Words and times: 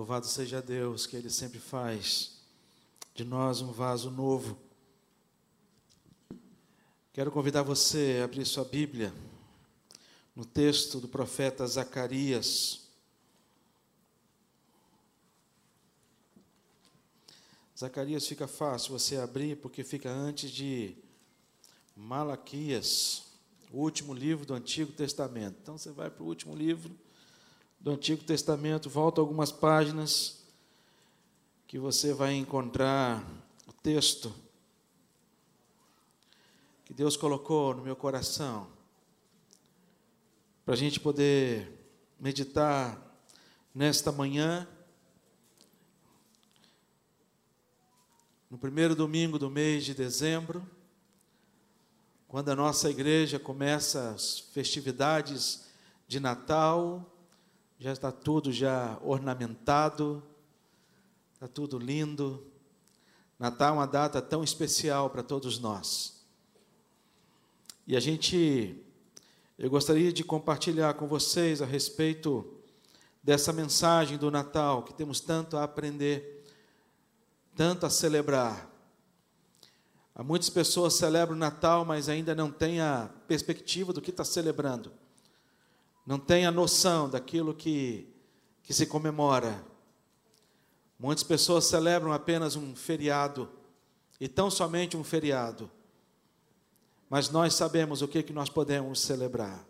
Louvado 0.00 0.26
seja 0.26 0.62
Deus, 0.62 1.06
que 1.06 1.14
Ele 1.14 1.28
sempre 1.28 1.58
faz 1.58 2.38
de 3.14 3.22
nós 3.22 3.60
um 3.60 3.70
vaso 3.70 4.10
novo. 4.10 4.58
Quero 7.12 7.30
convidar 7.30 7.62
você 7.62 8.20
a 8.22 8.24
abrir 8.24 8.46
sua 8.46 8.64
Bíblia 8.64 9.12
no 10.34 10.46
texto 10.46 11.00
do 11.00 11.06
profeta 11.06 11.66
Zacarias. 11.66 12.88
Zacarias 17.78 18.26
fica 18.26 18.48
fácil 18.48 18.98
você 18.98 19.18
abrir, 19.18 19.58
porque 19.58 19.84
fica 19.84 20.10
antes 20.10 20.50
de 20.50 20.96
Malaquias, 21.94 23.24
o 23.70 23.82
último 23.82 24.14
livro 24.14 24.46
do 24.46 24.54
Antigo 24.54 24.92
Testamento. 24.92 25.58
Então 25.60 25.76
você 25.76 25.90
vai 25.90 26.08
para 26.08 26.24
o 26.24 26.26
último 26.26 26.56
livro 26.56 26.90
do 27.80 27.92
Antigo 27.92 28.22
Testamento, 28.22 28.90
volta 28.90 29.22
algumas 29.22 29.50
páginas, 29.50 30.44
que 31.66 31.78
você 31.78 32.12
vai 32.12 32.34
encontrar 32.34 33.24
o 33.66 33.72
texto 33.72 34.34
que 36.84 36.92
Deus 36.92 37.16
colocou 37.16 37.74
no 37.74 37.82
meu 37.82 37.96
coração, 37.96 38.68
para 40.62 40.74
a 40.74 40.76
gente 40.76 41.00
poder 41.00 41.72
meditar 42.20 43.00
nesta 43.74 44.12
manhã, 44.12 44.68
no 48.50 48.58
primeiro 48.58 48.94
domingo 48.94 49.38
do 49.38 49.48
mês 49.48 49.86
de 49.86 49.94
dezembro, 49.94 50.68
quando 52.28 52.50
a 52.50 52.56
nossa 52.56 52.90
igreja 52.90 53.38
começa 53.38 54.10
as 54.10 54.38
festividades 54.38 55.66
de 56.06 56.20
Natal, 56.20 57.16
já 57.80 57.92
está 57.94 58.12
tudo 58.12 58.52
já 58.52 58.98
ornamentado, 59.02 60.22
está 61.32 61.48
tudo 61.48 61.78
lindo. 61.78 62.46
Natal 63.38 63.70
é 63.70 63.72
uma 63.78 63.86
data 63.86 64.20
tão 64.20 64.44
especial 64.44 65.08
para 65.08 65.22
todos 65.22 65.58
nós. 65.58 66.22
E 67.86 67.96
a 67.96 68.00
gente, 68.00 68.76
eu 69.58 69.70
gostaria 69.70 70.12
de 70.12 70.22
compartilhar 70.22 70.92
com 70.92 71.08
vocês 71.08 71.62
a 71.62 71.64
respeito 71.64 72.54
dessa 73.22 73.50
mensagem 73.50 74.18
do 74.18 74.30
Natal, 74.30 74.82
que 74.82 74.92
temos 74.92 75.18
tanto 75.18 75.56
a 75.56 75.64
aprender, 75.64 76.44
tanto 77.56 77.86
a 77.86 77.90
celebrar. 77.90 78.70
Há 80.14 80.22
muitas 80.22 80.50
pessoas 80.50 80.92
celebram 80.92 81.34
o 81.34 81.40
Natal, 81.40 81.86
mas 81.86 82.10
ainda 82.10 82.34
não 82.34 82.50
têm 82.50 82.82
a 82.82 83.08
perspectiva 83.26 83.90
do 83.90 84.02
que 84.02 84.10
está 84.10 84.22
celebrando 84.22 84.99
não 86.06 86.18
tem 86.18 86.46
a 86.46 86.50
noção 86.50 87.08
daquilo 87.08 87.54
que, 87.54 88.08
que 88.62 88.72
se 88.72 88.86
comemora. 88.86 89.64
Muitas 90.98 91.24
pessoas 91.24 91.66
celebram 91.66 92.12
apenas 92.12 92.56
um 92.56 92.74
feriado, 92.74 93.48
e 94.20 94.28
tão 94.28 94.50
somente 94.50 94.96
um 94.96 95.04
feriado. 95.04 95.70
Mas 97.08 97.30
nós 97.30 97.54
sabemos 97.54 98.02
o 98.02 98.08
que, 98.08 98.22
que 98.22 98.32
nós 98.32 98.48
podemos 98.48 99.00
celebrar. 99.00 99.66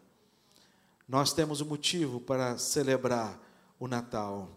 Nós 1.09 1.33
temos 1.33 1.61
um 1.61 1.67
motivo 1.67 2.21
para 2.21 2.59
celebrar 2.59 3.41
o 3.79 3.89
Natal. 3.89 4.51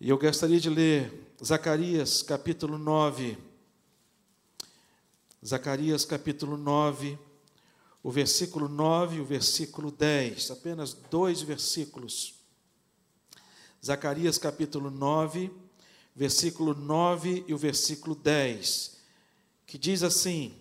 E 0.00 0.08
eu 0.08 0.18
gostaria 0.18 0.60
de 0.60 0.70
ler 0.70 1.34
Zacarias 1.44 2.22
capítulo 2.22 2.78
9. 2.78 3.36
Zacarias 5.44 6.04
capítulo 6.04 6.56
9 6.56 7.18
o 8.02 8.10
versículo 8.10 8.68
9 8.68 9.16
e 9.16 9.20
o 9.20 9.24
versículo 9.24 9.90
10, 9.90 10.50
apenas 10.50 10.94
dois 10.94 11.42
versículos. 11.42 12.34
Zacarias 13.84 14.38
capítulo 14.38 14.90
9, 14.90 15.50
versículo 16.14 16.74
9 16.74 17.44
e 17.46 17.54
o 17.54 17.58
versículo 17.58 18.14
10, 18.14 18.96
que 19.66 19.76
diz 19.76 20.02
assim: 20.02 20.54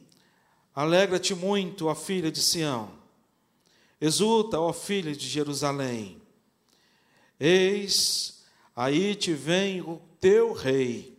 Alegra-te 0.74 1.36
muito, 1.36 1.88
ó 1.88 1.96
filha 1.96 2.32
de 2.32 2.42
Sião, 2.42 2.92
exulta, 4.02 4.60
ó 4.60 4.74
filha 4.74 5.16
de 5.16 5.28
Jerusalém. 5.28 6.22
Eis, 7.40 8.44
aí 8.76 9.14
te 9.14 9.34
vem 9.34 9.82
o 9.82 10.02
teu 10.20 10.54
rei, 10.54 11.16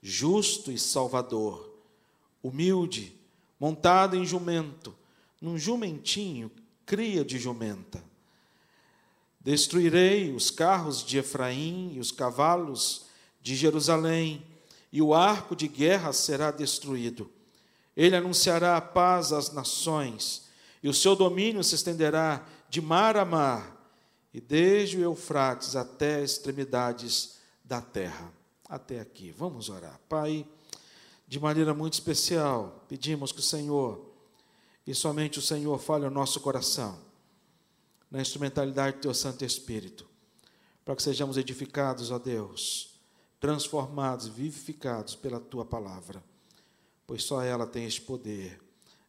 justo 0.00 0.70
e 0.70 0.78
salvador, 0.78 1.76
humilde, 2.40 3.12
montado 3.58 4.16
em 4.16 4.24
jumento 4.24 4.96
num 5.40 5.58
jumentinho, 5.58 6.50
cria 6.84 7.24
de 7.24 7.38
jumenta. 7.38 8.02
Destruirei 9.40 10.32
os 10.34 10.50
carros 10.50 11.04
de 11.04 11.18
Efraim 11.18 11.92
e 11.94 12.00
os 12.00 12.10
cavalos 12.10 13.06
de 13.40 13.54
Jerusalém, 13.54 14.44
e 14.92 15.00
o 15.00 15.14
arco 15.14 15.54
de 15.54 15.68
guerra 15.68 16.12
será 16.12 16.50
destruído. 16.50 17.30
Ele 17.96 18.16
anunciará 18.16 18.76
a 18.76 18.80
paz 18.80 19.32
às 19.32 19.52
nações, 19.52 20.46
e 20.82 20.88
o 20.88 20.94
seu 20.94 21.14
domínio 21.14 21.62
se 21.62 21.74
estenderá 21.74 22.44
de 22.68 22.80
mar 22.80 23.16
a 23.16 23.24
mar, 23.24 23.76
e 24.32 24.40
desde 24.40 24.98
o 24.98 25.02
Eufrates 25.02 25.76
até 25.76 26.16
as 26.16 26.32
extremidades 26.32 27.38
da 27.64 27.80
terra. 27.80 28.32
Até 28.68 29.00
aqui. 29.00 29.30
Vamos 29.30 29.68
orar. 29.68 30.00
Pai, 30.08 30.46
de 31.26 31.38
maneira 31.38 31.72
muito 31.72 31.94
especial, 31.94 32.84
pedimos 32.88 33.32
que 33.32 33.38
o 33.40 33.42
Senhor 33.42 34.05
e 34.86 34.94
somente 34.94 35.38
o 35.38 35.42
Senhor 35.42 35.78
fale 35.78 36.04
ao 36.04 36.10
nosso 36.10 36.40
coração, 36.40 36.98
na 38.10 38.20
instrumentalidade 38.20 38.96
do 38.96 39.02
Teu 39.02 39.14
Santo 39.14 39.44
Espírito, 39.44 40.06
para 40.84 40.94
que 40.94 41.02
sejamos 41.02 41.36
edificados, 41.36 42.10
ó 42.12 42.18
Deus, 42.18 43.00
transformados, 43.40 44.28
vivificados 44.28 45.16
pela 45.16 45.40
Tua 45.40 45.64
palavra, 45.64 46.22
pois 47.06 47.24
só 47.24 47.42
ela 47.42 47.66
tem 47.66 47.84
este 47.84 48.00
poder, 48.00 48.60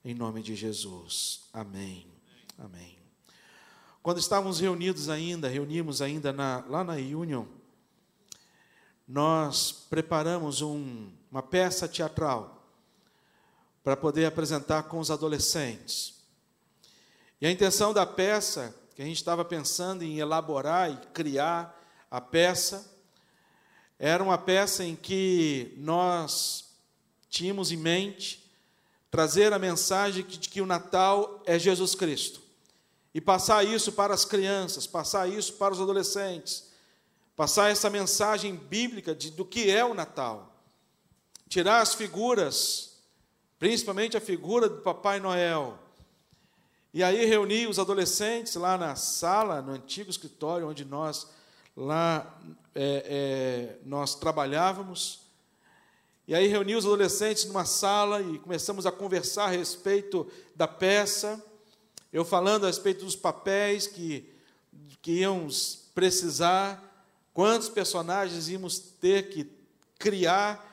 em 0.04 0.16
nome 0.16 0.42
de 0.42 0.56
Jesus. 0.56 1.42
Amém. 1.54 2.08
Amém. 2.58 2.98
Quando 4.02 4.20
estávamos 4.20 4.60
reunidos 4.60 5.10
ainda, 5.10 5.48
reunimos 5.48 6.02
ainda 6.02 6.34
na, 6.34 6.64
lá 6.68 6.84
na 6.84 6.94
Union, 6.94 7.46
nós 9.08 9.86
preparamos 9.90 10.62
um, 10.62 11.12
uma 11.32 11.44
peça 11.44 11.88
teatral 11.88 12.57
para 13.88 13.96
poder 13.96 14.26
apresentar 14.26 14.84
com 14.84 15.00
os 15.00 15.10
adolescentes. 15.10 16.16
E 17.40 17.48
a 17.48 17.52
intenção 17.52 17.94
da 17.94 18.06
peça, 18.06 18.76
que 18.94 19.02
a 19.02 19.06
gente 19.06 19.16
estava 19.16 19.46
pensando 19.46 20.04
em 20.04 20.20
elaborar 20.20 20.92
e 20.92 20.98
criar 21.14 21.74
a 22.12 22.20
peça, 22.20 22.86
era 23.98 24.22
uma 24.22 24.38
peça 24.38 24.84
em 24.84 24.94
que 24.94 25.74
nós 25.78 26.66
tínhamos 27.30 27.72
em 27.72 27.78
mente 27.78 28.52
trazer 29.10 29.54
a 29.54 29.58
mensagem 29.58 30.22
de 30.26 30.50
que 30.50 30.60
o 30.60 30.66
Natal 30.66 31.42
é 31.46 31.58
Jesus 31.58 31.96
Cristo. 31.96 32.42
E 33.14 33.22
passar 33.22 33.66
isso 33.66 33.94
para 33.94 34.14
as 34.14 34.26
crianças, 34.26 34.86
passar 34.86 35.30
isso 35.30 35.54
para 35.54 35.74
os 35.74 35.80
adolescentes, 35.80 36.74
passar 37.38 37.72
essa 37.72 37.90
mensagem 37.90 38.54
bíblica 38.54 39.16
de, 39.16 39.32
do 39.32 39.46
que 39.46 39.72
é 39.72 39.86
o 39.86 39.94
Natal. 39.94 40.62
Tirar 41.48 41.80
as 41.80 41.94
figuras 41.94 42.87
principalmente 43.60 44.16
a 44.16 44.22
figura 44.22 44.70
do 44.70 44.82
Papai 44.82 45.20
Noel. 45.20 45.78
E 46.94 47.04
aí 47.04 47.26
reuni 47.26 47.68
os 47.68 47.80
adolescentes 47.80 48.56
lá 48.56 48.78
na 48.78 48.96
sala, 48.96 49.62
no 49.62 49.74
antigo 49.74 50.10
escritório 50.10 50.68
onde 50.68 50.86
nós 50.86 51.28
lá 51.76 52.40
é, 52.74 53.76
é, 53.76 53.78
nós 53.86 54.16
trabalhávamos. 54.16 55.22
E 56.28 56.36
aí 56.36 56.48
reuni 56.48 56.76
os 56.76 56.86
adolescentes 56.86 57.46
numa 57.46 57.66
sala 57.66 58.22
e 58.22 58.40
começamos 58.40 58.86
a 58.86 58.92
conversar 58.92 59.46
a 59.46 59.50
respeito 59.50 60.30
da 60.56 60.68
peça. 60.68 61.44
Eu 62.12 62.26
falando 62.26 62.64
a 62.64 62.68
respeito 62.68 63.06
dos 63.06 63.16
papéis 63.16 63.88
que, 63.88 64.28
que 65.02 65.20
íamos 65.20 65.90
precisar, 65.94 66.84
quantos 67.34 67.70
personagens 67.70 68.50
íamos 68.50 68.80
ter 68.80 69.30
que 69.30 69.50
criar 69.98 70.67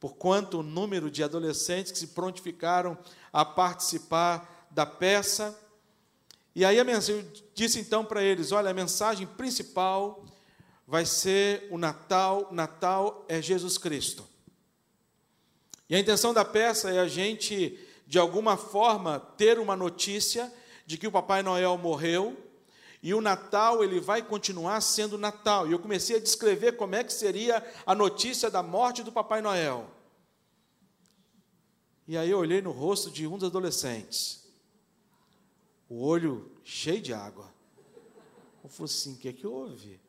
por 0.00 0.14
quanto 0.14 0.60
o 0.60 0.62
número 0.62 1.10
de 1.10 1.22
adolescentes 1.22 1.92
que 1.92 1.98
se 1.98 2.08
prontificaram 2.08 2.96
a 3.30 3.44
participar 3.44 4.66
da 4.70 4.86
peça. 4.86 5.56
E 6.54 6.64
aí 6.64 6.80
a 6.80 6.84
mensagem, 6.84 7.30
disse 7.54 7.78
então 7.78 8.02
para 8.04 8.22
eles: 8.22 8.50
olha, 8.50 8.70
a 8.70 8.74
mensagem 8.74 9.26
principal 9.26 10.24
vai 10.86 11.04
ser 11.04 11.68
o 11.70 11.76
Natal, 11.76 12.48
Natal 12.50 13.24
é 13.28 13.40
Jesus 13.42 13.76
Cristo. 13.76 14.26
E 15.88 15.94
a 15.94 15.98
intenção 15.98 16.32
da 16.32 16.44
peça 16.44 16.90
é 16.90 16.98
a 16.98 17.06
gente, 17.06 17.78
de 18.06 18.18
alguma 18.18 18.56
forma, 18.56 19.20
ter 19.36 19.58
uma 19.58 19.76
notícia 19.76 20.52
de 20.86 20.96
que 20.96 21.06
o 21.06 21.12
Papai 21.12 21.42
Noel 21.42 21.76
morreu, 21.76 22.36
e 23.02 23.14
o 23.14 23.20
Natal 23.20 23.82
ele 23.82 23.98
vai 23.98 24.22
continuar 24.22 24.80
sendo 24.80 25.16
Natal. 25.16 25.66
E 25.66 25.72
eu 25.72 25.78
comecei 25.78 26.16
a 26.16 26.20
descrever 26.20 26.72
como 26.72 26.94
é 26.94 27.04
que 27.04 27.12
seria 27.12 27.64
a 27.86 27.94
notícia 27.94 28.50
da 28.50 28.62
morte 28.62 29.02
do 29.02 29.10
Papai 29.10 29.40
Noel. 29.40 29.90
E 32.06 32.16
aí 32.16 32.30
eu 32.30 32.38
olhei 32.38 32.60
no 32.60 32.72
rosto 32.72 33.10
de 33.10 33.26
um 33.26 33.38
dos 33.38 33.48
adolescentes, 33.48 34.44
o 35.88 36.02
olho 36.02 36.50
cheio 36.64 37.00
de 37.00 37.14
água. 37.14 37.52
Eu 38.62 38.68
falei 38.68 38.92
assim: 38.92 39.14
o 39.14 39.16
que 39.16 39.28
é 39.28 39.32
que 39.32 39.46
houve? 39.46 40.00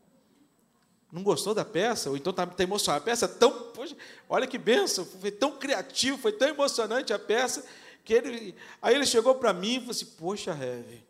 não 1.11 1.23
gostou 1.23 1.53
da 1.53 1.65
peça, 1.65 2.09
ou 2.09 2.15
então 2.15 2.31
está 2.31 2.47
tá 2.47 2.63
emocionado. 2.63 3.03
A 3.03 3.05
peça 3.05 3.25
é 3.25 3.27
tão, 3.27 3.51
poxa, 3.71 3.95
olha 4.29 4.47
que 4.47 4.57
benção, 4.57 5.05
foi 5.05 5.31
tão 5.31 5.57
criativo, 5.57 6.17
foi 6.17 6.31
tão 6.31 6.47
emocionante 6.47 7.11
a 7.11 7.19
peça, 7.19 7.65
que 8.05 8.13
ele, 8.13 8.55
aí 8.81 8.95
ele 8.95 9.05
chegou 9.05 9.35
para 9.35 9.51
mim 9.51 9.75
e 9.75 9.79
falou 9.79 9.91
assim, 9.91 10.05
poxa, 10.17 10.51
Heve, 10.51 11.03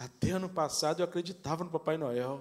até 0.00 0.30
ano 0.30 0.48
passado 0.48 1.00
eu 1.00 1.04
acreditava 1.04 1.62
no 1.62 1.68
Papai 1.68 1.98
Noel. 1.98 2.40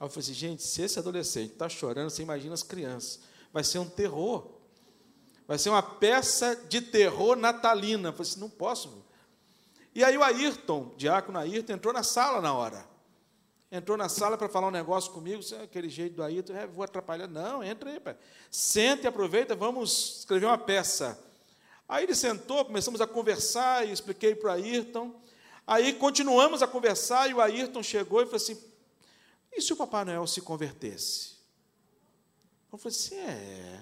Aí 0.00 0.06
eu 0.06 0.08
falei 0.08 0.24
assim, 0.24 0.34
gente, 0.34 0.60
se 0.60 0.82
esse 0.82 0.98
adolescente 0.98 1.52
está 1.52 1.68
chorando, 1.68 2.10
você 2.10 2.20
imagina 2.20 2.52
as 2.52 2.64
crianças. 2.64 3.20
Vai 3.52 3.62
ser 3.62 3.78
um 3.78 3.88
terror. 3.88 4.44
Vai 5.46 5.56
ser 5.56 5.70
uma 5.70 5.84
peça 5.84 6.56
de 6.68 6.80
terror 6.80 7.36
natalina. 7.36 8.08
Eu 8.08 8.12
falei 8.12 8.28
assim, 8.28 8.40
não 8.40 8.50
posso. 8.50 9.04
E 9.94 10.02
aí 10.02 10.18
o 10.18 10.24
Ayrton, 10.24 10.92
diácono 10.96 11.38
Ayrton, 11.38 11.74
entrou 11.74 11.94
na 11.94 12.02
sala 12.02 12.40
na 12.40 12.52
hora. 12.54 12.84
Entrou 13.70 13.96
na 13.96 14.08
sala 14.08 14.36
para 14.36 14.48
falar 14.48 14.66
um 14.66 14.72
negócio 14.72 15.12
comigo, 15.12 15.40
aquele 15.62 15.88
jeito 15.88 16.16
do 16.16 16.24
Ayrton, 16.24 16.54
é, 16.54 16.66
vou 16.66 16.82
atrapalhar. 16.82 17.28
Não, 17.28 17.62
entra 17.62 17.88
aí, 17.88 18.00
pai. 18.00 18.16
Senta 18.50 19.04
e 19.04 19.06
aproveita, 19.06 19.54
vamos 19.54 20.18
escrever 20.18 20.46
uma 20.46 20.58
peça. 20.58 21.16
Aí 21.88 22.02
ele 22.02 22.16
sentou, 22.16 22.64
começamos 22.64 23.00
a 23.00 23.06
conversar 23.06 23.86
e 23.86 23.92
expliquei 23.92 24.34
para 24.34 24.50
o 24.50 24.52
Ayrton. 24.54 25.14
Aí 25.70 25.92
continuamos 25.92 26.64
a 26.64 26.66
conversar 26.66 27.30
e 27.30 27.34
o 27.34 27.40
Ayrton 27.40 27.80
chegou 27.80 28.20
e 28.20 28.24
falou 28.24 28.38
assim: 28.38 28.60
e 29.52 29.62
se 29.62 29.72
o 29.72 29.76
Papai 29.76 30.04
Noel 30.04 30.26
se 30.26 30.40
convertesse? 30.40 31.36
Eu 32.72 32.76
falei 32.76 32.98
assim: 32.98 33.14
é, 33.14 33.80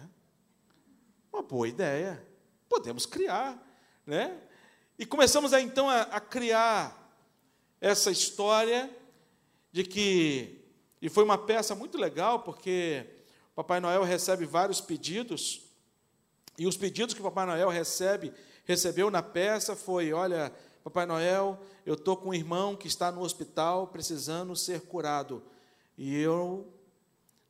uma 1.32 1.40
boa 1.40 1.67
ideia, 1.67 2.23
podemos 2.69 3.06
criar, 3.06 3.58
né? 4.05 4.38
E 4.99 5.06
começamos 5.06 5.55
a, 5.55 5.62
então 5.62 5.88
a, 5.88 6.02
a 6.02 6.20
criar 6.20 7.11
essa 7.81 8.11
história 8.11 8.94
de 9.73 9.82
que, 9.82 10.61
e 11.00 11.08
foi 11.08 11.25
uma 11.25 11.38
peça 11.38 11.75
muito 11.75 11.96
legal, 11.96 12.40
porque 12.40 13.06
Papai 13.55 13.81
Noel 13.81 14.02
recebe 14.02 14.44
vários 14.44 14.79
pedidos, 14.79 15.62
e 16.58 16.67
os 16.67 16.76
pedidos 16.76 17.14
que 17.14 17.23
o 17.23 17.25
Papai 17.25 17.46
Noel 17.46 17.70
recebe, 17.70 18.31
recebeu 18.67 19.11
na 19.11 19.23
peça 19.23 19.75
foi: 19.75 20.12
olha, 20.12 20.52
Papai 20.90 21.06
Noel, 21.06 21.61
eu 21.85 21.94
estou 21.94 22.17
com 22.17 22.31
um 22.31 22.35
irmão 22.35 22.75
que 22.75 22.87
está 22.87 23.12
no 23.12 23.20
hospital 23.20 23.88
precisando 23.88 24.56
ser 24.56 24.82
curado. 24.82 25.43
E 25.96 26.17
eu 26.17 26.73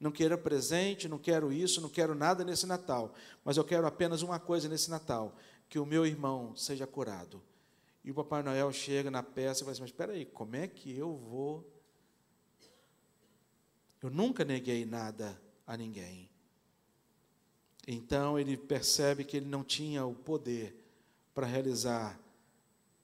não 0.00 0.10
quero 0.10 0.36
presente, 0.38 1.08
não 1.08 1.18
quero 1.18 1.52
isso, 1.52 1.80
não 1.80 1.88
quero 1.88 2.14
nada 2.14 2.44
nesse 2.44 2.66
Natal. 2.66 3.14
Mas 3.44 3.56
eu 3.56 3.64
quero 3.64 3.86
apenas 3.86 4.22
uma 4.22 4.40
coisa 4.40 4.68
nesse 4.68 4.90
Natal: 4.90 5.36
que 5.68 5.78
o 5.78 5.86
meu 5.86 6.06
irmão 6.06 6.56
seja 6.56 6.86
curado. 6.86 7.42
E 8.04 8.10
o 8.10 8.14
Papai 8.14 8.42
Noel 8.42 8.72
chega 8.72 9.10
na 9.10 9.22
peça 9.22 9.60
e 9.60 9.64
fala 9.64 9.72
assim: 9.72 9.82
Mas 9.82 9.90
espera 9.90 10.12
aí, 10.12 10.24
como 10.24 10.56
é 10.56 10.66
que 10.66 10.96
eu 10.96 11.14
vou? 11.16 11.64
Eu 14.02 14.10
nunca 14.10 14.44
neguei 14.44 14.84
nada 14.84 15.40
a 15.66 15.76
ninguém. 15.76 16.30
Então 17.86 18.38
ele 18.38 18.56
percebe 18.56 19.24
que 19.24 19.36
ele 19.36 19.46
não 19.46 19.64
tinha 19.64 20.04
o 20.04 20.14
poder 20.14 20.76
para 21.34 21.46
realizar 21.46 22.18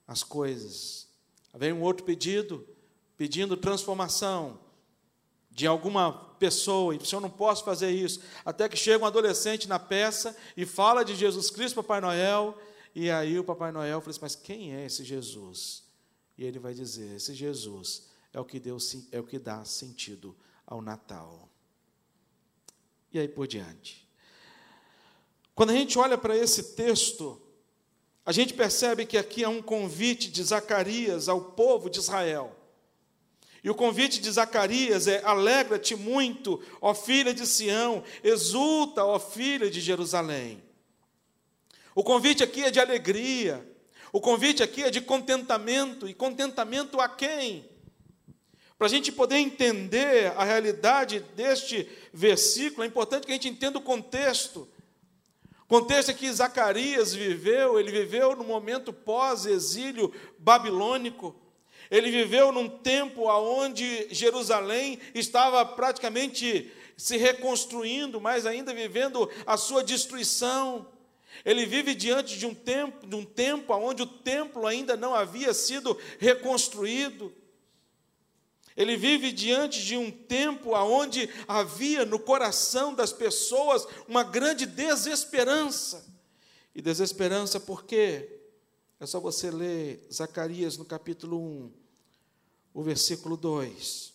as 0.07 0.23
coisas. 0.23 1.09
Vem 1.55 1.73
um 1.73 1.83
outro 1.83 2.05
pedido, 2.05 2.67
pedindo 3.17 3.57
transformação 3.57 4.59
de 5.51 5.67
alguma 5.67 6.13
pessoa, 6.39 6.95
e 6.95 6.99
o 6.99 7.05
Senhor 7.05 7.21
não 7.21 7.31
posso 7.31 7.65
fazer 7.65 7.91
isso. 7.91 8.21
Até 8.45 8.69
que 8.69 8.77
chega 8.77 9.05
um 9.05 9.07
adolescente 9.07 9.69
na 9.69 9.79
peça 9.79 10.37
e 10.57 10.67
fala 10.67 11.05
de 11.05 11.15
Jesus 11.15 11.49
Cristo, 11.49 11.77
Papai 11.77 12.01
Noel, 12.01 12.59
e 12.95 13.11
aí 13.11 13.39
o 13.39 13.45
Papai 13.45 13.71
Noel 13.71 14.01
fala 14.01 14.11
assim: 14.11 14.21
Mas 14.21 14.35
quem 14.35 14.75
é 14.75 14.85
esse 14.85 15.05
Jesus? 15.05 15.85
E 16.37 16.45
ele 16.45 16.59
vai 16.59 16.75
dizer: 16.75 17.17
Esse 17.17 17.35
Jesus 17.35 18.09
é 18.33 18.41
o 18.41 18.45
que, 18.45 18.59
deu, 18.59 18.77
é 19.13 19.21
o 19.21 19.25
que 19.25 19.39
dá 19.39 19.65
sentido 19.65 20.37
ao 20.67 20.83
Natal. 20.83 21.49
E 23.13 23.19
aí 23.19 23.29
por 23.29 23.47
diante. 23.47 24.05
Quando 25.55 25.71
a 25.71 25.75
gente 25.75 25.97
olha 25.99 26.19
para 26.19 26.37
esse 26.37 26.75
texto, 26.75 27.41
a 28.27 28.33
gente 28.33 28.55
percebe 28.55 29.05
que 29.05 29.19
aqui 29.19 29.45
é 29.45 29.49
um 29.49 29.61
convite 29.61 30.31
de 30.31 30.43
Zacarias 30.43 31.29
ao 31.29 31.41
povo 31.41 31.91
de 31.91 31.99
Israel. 31.99 32.57
E 33.63 33.71
o 33.71 33.75
convite 33.75 34.21
de 34.21 34.31
Zacarias 34.31 35.07
é: 35.07 35.23
alegra-te 35.25 35.95
muito, 35.95 36.63
ó 36.81 36.95
filha 36.95 37.35
de 37.35 37.47
Sião, 37.47 38.03
exulta, 38.23 39.05
ó 39.05 39.19
filha 39.19 39.71
de 39.71 39.81
Jerusalém. 39.81 40.63
O 41.95 42.03
convite 42.03 42.43
aqui 42.43 42.63
é 42.63 42.71
de 42.71 42.81
alegria, 42.81 43.67
o 44.13 44.21
convite 44.21 44.63
aqui 44.63 44.83
é 44.83 44.91
de 44.91 45.01
contentamento, 45.01 46.09
e 46.09 46.15
contentamento 46.15 47.01
a 47.01 47.09
quem? 47.09 47.69
Para 48.77 48.87
a 48.89 48.91
gente 48.91 49.13
poder 49.13 49.37
entender 49.37 50.33
a 50.37 50.45
realidade 50.45 51.21
deste 51.37 51.89
versículo, 52.13 52.83
é 52.83 52.87
importante 52.87 53.27
que 53.27 53.33
a 53.33 53.35
gente 53.35 53.49
entenda 53.49 53.79
o 53.79 53.83
contexto. 53.83 54.69
Contexto 55.67 56.11
é 56.11 56.15
que 56.15 56.31
Zacarias 56.31 57.15
viveu, 57.15 57.79
ele 57.81 57.91
viveu 57.91 58.37
no 58.37 58.45
momento 58.45 58.93
pós-exílio 58.93 60.13
babilônico. 60.39 61.35
Ele 61.91 62.11
viveu 62.11 62.53
num 62.53 62.69
tempo 62.69 63.29
onde 63.29 64.09
Jerusalém 64.11 64.99
estava 65.15 65.65
praticamente 65.65 66.71
se 66.97 67.17
reconstruindo, 67.17 68.21
mas 68.21 68.47
ainda 68.47 68.75
vivendo 68.75 69.29
a 69.47 69.57
sua 69.57 69.83
destruição. 69.83 70.87
Ele 71.45 71.67
vive 71.67 71.95
diante 71.95 72.39
de 72.39 72.47
um 72.47 72.55
tempo, 72.55 73.07
de 73.07 73.15
um 73.17 73.25
tempo 73.25 73.75
onde 73.75 74.03
o 74.03 74.07
templo 74.07 74.67
ainda 74.67 74.97
não 74.97 75.15
havia 75.15 75.53
sido 75.53 75.99
reconstruído. 76.19 77.33
Ele 78.77 78.97
vive 78.97 79.31
diante 79.31 79.85
de 79.85 79.97
um 79.97 80.11
tempo 80.11 80.75
onde 80.75 81.29
havia 81.47 82.05
no 82.05 82.19
coração 82.19 82.93
das 82.93 83.13
pessoas 83.13 83.87
uma 84.09 84.25
grande 84.25 84.67
desesperança. 84.67 86.05
E 86.75 86.83
desesperança 86.83 87.61
por 87.61 87.85
quê? 87.85 88.41
É 88.99 89.07
só 89.07 89.21
você 89.21 89.51
ler 89.51 90.05
Zacarias 90.13 90.77
no 90.77 90.85
capítulo 90.85 91.39
1, 91.41 91.73
o 92.73 92.83
versículo 92.83 93.37
2, 93.37 94.13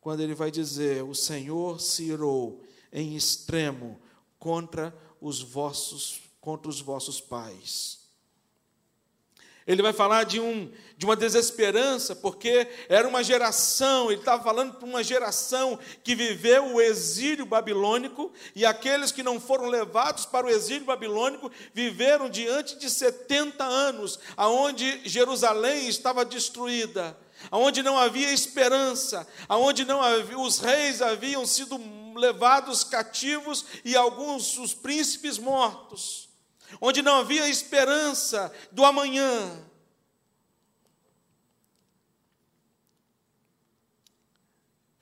quando 0.00 0.20
ele 0.20 0.34
vai 0.34 0.50
dizer: 0.50 1.02
O 1.02 1.14
Senhor 1.14 1.80
se 1.80 2.04
irou 2.04 2.62
em 2.92 3.16
extremo 3.16 4.00
contra 4.38 4.96
os 5.20 5.42
vossos 5.42 6.20
contra 6.40 6.68
os 6.68 6.80
vossos 6.80 7.20
pais 7.20 8.02
ele 9.66 9.82
vai 9.82 9.92
falar 9.92 10.24
de, 10.24 10.40
um, 10.40 10.70
de 11.02 11.04
uma 11.04 11.16
desesperança, 11.16 12.14
porque 12.14 12.68
era 12.88 13.08
uma 13.08 13.24
geração, 13.24 14.08
ele 14.08 14.20
estava 14.20 14.40
falando 14.40 14.74
para 14.74 14.86
uma 14.86 15.02
geração 15.02 15.76
que 16.04 16.14
viveu 16.14 16.74
o 16.74 16.80
exílio 16.80 17.44
babilônico, 17.44 18.32
e 18.54 18.64
aqueles 18.64 19.10
que 19.10 19.20
não 19.20 19.40
foram 19.40 19.66
levados 19.66 20.26
para 20.26 20.46
o 20.46 20.48
exílio 20.48 20.84
babilônico 20.84 21.50
viveram 21.74 22.30
diante 22.30 22.78
de 22.78 22.88
70 22.88 23.64
anos, 23.64 24.16
aonde 24.36 25.00
Jerusalém 25.04 25.88
estava 25.88 26.24
destruída, 26.24 27.18
aonde 27.50 27.82
não 27.82 27.98
havia 27.98 28.32
esperança, 28.32 29.26
aonde 29.48 29.84
não 29.84 30.00
havia, 30.00 30.38
os 30.38 30.60
reis 30.60 31.02
haviam 31.02 31.44
sido 31.44 31.80
levados 32.14 32.84
cativos 32.84 33.64
e 33.84 33.96
alguns 33.96 34.56
os 34.56 34.72
príncipes 34.72 35.36
mortos 35.36 36.30
onde 36.80 37.02
não 37.02 37.16
havia 37.16 37.48
esperança 37.48 38.50
do 38.70 38.82
amanhã. 38.82 39.62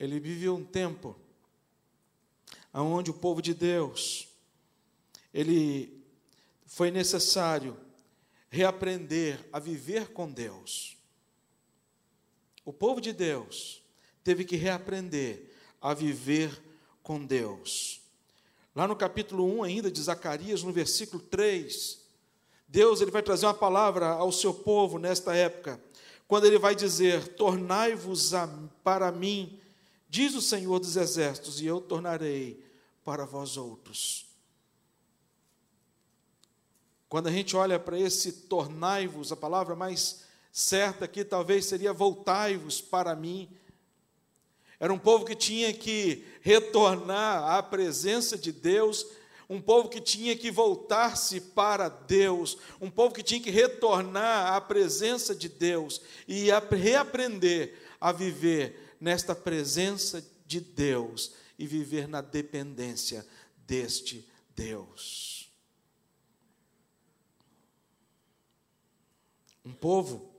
Ele 0.01 0.19
viveu 0.19 0.55
um 0.55 0.65
tempo 0.65 1.15
onde 2.73 3.11
o 3.11 3.13
povo 3.13 3.39
de 3.39 3.53
Deus, 3.53 4.27
ele 5.31 6.03
foi 6.65 6.89
necessário 6.89 7.77
reaprender 8.49 9.47
a 9.53 9.59
viver 9.59 10.07
com 10.07 10.31
Deus. 10.31 10.97
O 12.65 12.73
povo 12.73 12.99
de 12.99 13.13
Deus 13.13 13.83
teve 14.23 14.43
que 14.43 14.55
reaprender 14.55 15.51
a 15.79 15.93
viver 15.93 16.59
com 17.03 17.23
Deus. 17.23 18.01
Lá 18.75 18.87
no 18.87 18.95
capítulo 18.95 19.45
1 19.59 19.63
ainda 19.63 19.91
de 19.91 20.01
Zacarias, 20.01 20.63
no 20.63 20.71
versículo 20.71 21.21
3, 21.21 22.01
Deus 22.67 23.01
ele 23.01 23.11
vai 23.11 23.21
trazer 23.21 23.45
uma 23.45 23.53
palavra 23.53 24.07
ao 24.07 24.31
seu 24.31 24.51
povo 24.51 24.97
nesta 24.97 25.35
época, 25.35 25.79
quando 26.27 26.45
ele 26.45 26.57
vai 26.57 26.73
dizer: 26.73 27.35
"Tornai-vos 27.35 28.31
para 28.83 29.11
mim", 29.11 29.60
diz 30.11 30.35
o 30.35 30.41
Senhor 30.41 30.77
dos 30.77 30.97
exércitos, 30.97 31.61
"e 31.61 31.65
eu 31.65 31.79
tornarei 31.79 32.61
para 33.03 33.25
vós 33.25 33.55
outros". 33.55 34.25
Quando 37.07 37.27
a 37.27 37.31
gente 37.31 37.55
olha 37.55 37.79
para 37.79 37.97
esse 37.97 38.31
tornai-vos, 38.31 39.31
a 39.31 39.37
palavra 39.37 39.73
mais 39.73 40.23
certa 40.51 41.05
aqui 41.05 41.23
talvez 41.23 41.65
seria 41.65 41.93
voltai-vos 41.93 42.81
para 42.81 43.15
mim. 43.15 43.49
Era 44.79 44.93
um 44.93 44.99
povo 44.99 45.23
que 45.23 45.35
tinha 45.35 45.73
que 45.73 46.25
retornar 46.41 47.43
à 47.49 47.63
presença 47.63 48.37
de 48.37 48.51
Deus, 48.51 49.07
um 49.49 49.61
povo 49.61 49.87
que 49.87 50.01
tinha 50.01 50.35
que 50.35 50.51
voltar-se 50.51 51.39
para 51.39 51.87
Deus, 51.87 52.57
um 52.81 52.89
povo 52.89 53.13
que 53.13 53.23
tinha 53.23 53.41
que 53.41 53.51
retornar 53.51 54.53
à 54.53 54.59
presença 54.59 55.33
de 55.33 55.47
Deus 55.47 56.01
e 56.27 56.49
reaprender 56.69 57.77
a 57.99 58.11
viver 58.11 58.90
nesta 59.01 59.33
presença 59.33 60.23
de 60.45 60.61
Deus 60.61 61.33
e 61.57 61.65
viver 61.65 62.07
na 62.07 62.21
dependência 62.21 63.25
deste 63.65 64.29
Deus. 64.55 65.51
Um 69.65 69.73
povo 69.73 70.31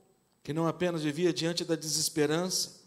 que 0.45 0.53
não 0.53 0.67
apenas 0.67 1.03
vivia 1.03 1.33
diante 1.33 1.65
da 1.65 1.75
desesperança, 1.75 2.81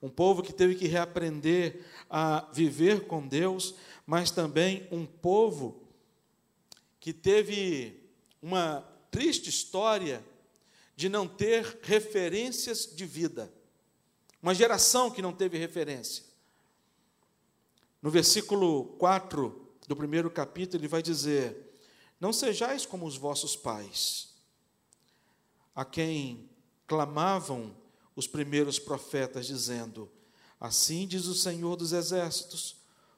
um 0.00 0.08
povo 0.08 0.42
que 0.42 0.52
teve 0.52 0.74
que 0.74 0.86
reaprender 0.86 1.84
a 2.08 2.48
viver 2.52 3.06
com 3.06 3.26
Deus, 3.26 3.74
mas 4.06 4.30
também 4.30 4.88
um 4.90 5.04
povo 5.04 5.82
que 7.00 7.12
teve 7.12 8.00
uma 8.40 8.80
triste 9.10 9.50
história 9.50 10.24
de 10.94 11.08
não 11.08 11.26
ter 11.26 11.80
referências 11.82 12.86
de 12.94 13.04
vida. 13.04 13.52
Uma 14.42 14.54
geração 14.54 15.10
que 15.10 15.22
não 15.22 15.32
teve 15.32 15.58
referência. 15.58 16.24
No 18.00 18.10
versículo 18.10 18.84
4 18.98 19.68
do 19.86 19.96
primeiro 19.96 20.30
capítulo, 20.30 20.80
ele 20.80 20.88
vai 20.88 21.02
dizer: 21.02 21.80
Não 22.20 22.32
sejais 22.32 22.86
como 22.86 23.06
os 23.06 23.16
vossos 23.16 23.56
pais, 23.56 24.34
a 25.74 25.84
quem 25.84 26.48
clamavam 26.86 27.74
os 28.14 28.26
primeiros 28.26 28.78
profetas, 28.78 29.46
dizendo: 29.46 30.08
Assim 30.60 31.06
diz 31.06 31.26
o 31.26 31.34
Senhor 31.34 31.76
dos 31.76 31.92
Exércitos: 31.92 32.76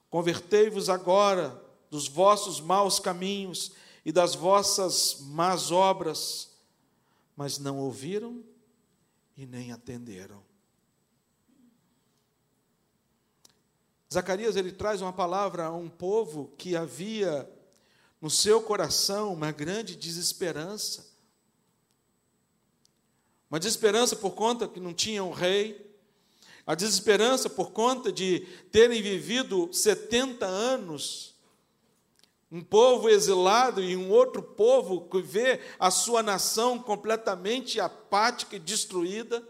Convertei-vos 0.08 0.88
agora 0.88 1.62
dos 1.90 2.08
vossos 2.08 2.60
maus 2.60 2.98
caminhos 2.98 3.72
e 4.04 4.12
das 4.12 4.34
vossas 4.34 5.18
más 5.20 5.70
obras, 5.70 6.50
mas 7.36 7.58
não 7.58 7.78
ouviram 7.78 8.42
e 9.36 9.44
nem 9.44 9.72
atenderam. 9.72 10.49
Zacarias 14.12 14.56
ele 14.56 14.72
traz 14.72 15.00
uma 15.00 15.12
palavra 15.12 15.66
a 15.66 15.72
um 15.72 15.88
povo 15.88 16.52
que 16.58 16.74
havia 16.74 17.48
no 18.20 18.28
seu 18.28 18.60
coração 18.60 19.32
uma 19.32 19.52
grande 19.52 19.94
desesperança. 19.94 21.06
Uma 23.48 23.60
desesperança 23.60 24.16
por 24.16 24.32
conta 24.32 24.66
que 24.66 24.80
não 24.80 24.92
tinham 24.92 25.28
um 25.28 25.32
rei, 25.32 25.94
a 26.66 26.74
desesperança 26.74 27.48
por 27.48 27.70
conta 27.70 28.12
de 28.12 28.40
terem 28.72 29.00
vivido 29.00 29.72
70 29.72 30.44
anos, 30.44 31.36
um 32.50 32.62
povo 32.64 33.08
exilado 33.08 33.80
e 33.80 33.96
um 33.96 34.10
outro 34.10 34.42
povo 34.42 35.08
que 35.08 35.22
vê 35.22 35.60
a 35.78 35.88
sua 35.88 36.20
nação 36.20 36.80
completamente 36.80 37.78
apática 37.78 38.56
e 38.56 38.58
destruída 38.58 39.40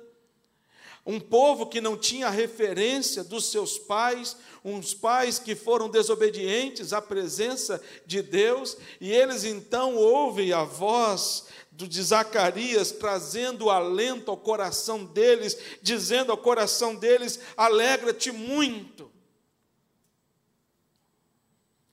um 1.05 1.19
povo 1.19 1.67
que 1.67 1.81
não 1.81 1.97
tinha 1.97 2.29
referência 2.29 3.25
dos 3.25 3.51
seus 3.51 3.79
pais, 3.79 4.37
uns 4.65 4.93
pais 4.93 5.39
que 5.39 5.55
foram 5.55 5.89
desobedientes 5.89 6.93
à 6.93 7.01
presença 7.01 7.83
de 8.07 8.23
Deus, 8.23 8.77
e 9.01 9.11
eles 9.11 9.45
então 9.45 9.97
ouvem 9.97 10.53
a 10.53 10.65
voz 10.65 11.47
de 11.73 12.03
Zacarias 12.03 12.93
trazendo 12.93 13.71
alento 13.71 14.31
ao 14.31 14.37
coração 14.37 15.05
deles, 15.05 15.57
dizendo 15.83 16.31
ao 16.31 16.39
coração 16.39 16.95
deles: 16.95 17.41
alegra-te 17.57 18.31
muito. 18.31 19.11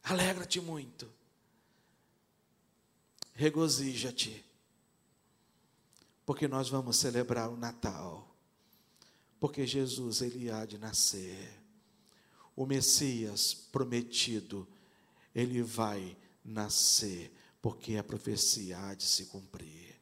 Alegra-te 0.03 0.59
muito. 0.61 1.11
Regozija-te. 3.33 4.43
Porque 6.25 6.47
nós 6.47 6.69
vamos 6.69 6.97
celebrar 6.97 7.49
o 7.49 7.55
Natal 7.55 8.26
porque 9.39 9.65
Jesus 9.65 10.21
ele 10.21 10.49
há 10.49 10.65
de 10.65 10.77
nascer. 10.77 11.49
O 12.55 12.65
Messias 12.65 13.53
prometido, 13.53 14.67
ele 15.33 15.61
vai 15.61 16.17
nascer, 16.43 17.31
porque 17.61 17.97
a 17.97 18.03
profecia 18.03 18.79
há 18.79 18.93
de 18.93 19.03
se 19.03 19.25
cumprir. 19.25 19.95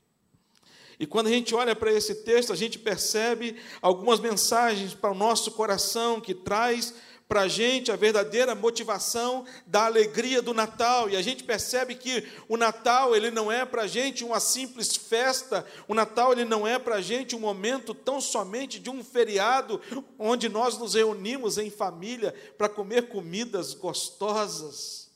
E 0.97 1.05
quando 1.05 1.27
a 1.27 1.31
gente 1.31 1.53
olha 1.53 1.75
para 1.75 1.91
esse 1.91 2.15
texto, 2.15 2.53
a 2.53 2.55
gente 2.55 2.79
percebe 2.79 3.57
algumas 3.81 4.19
mensagens 4.19 4.93
para 4.93 5.11
o 5.11 5.15
nosso 5.15 5.51
coração 5.51 6.21
que 6.21 6.33
traz 6.33 6.93
para 7.27 7.41
a 7.41 7.47
gente 7.47 7.91
a 7.91 7.95
verdadeira 7.95 8.53
motivação 8.53 9.45
da 9.65 9.85
alegria 9.85 10.41
do 10.41 10.53
Natal. 10.53 11.09
E 11.09 11.15
a 11.15 11.21
gente 11.21 11.43
percebe 11.43 11.95
que 11.95 12.27
o 12.47 12.55
Natal 12.55 13.15
ele 13.15 13.31
não 13.31 13.51
é 13.51 13.65
para 13.65 13.83
a 13.83 13.87
gente 13.87 14.23
uma 14.23 14.39
simples 14.39 14.95
festa, 14.95 15.65
o 15.87 15.93
Natal 15.93 16.31
ele 16.31 16.45
não 16.45 16.67
é 16.67 16.77
para 16.77 16.95
a 16.95 17.01
gente 17.01 17.35
um 17.35 17.39
momento 17.39 17.93
tão 17.93 18.21
somente 18.21 18.79
de 18.79 18.89
um 18.89 19.03
feriado 19.03 19.81
onde 20.19 20.47
nós 20.47 20.77
nos 20.77 20.93
reunimos 20.93 21.57
em 21.57 21.69
família 21.69 22.33
para 22.57 22.69
comer 22.69 23.07
comidas 23.07 23.73
gostosas. 23.73 25.09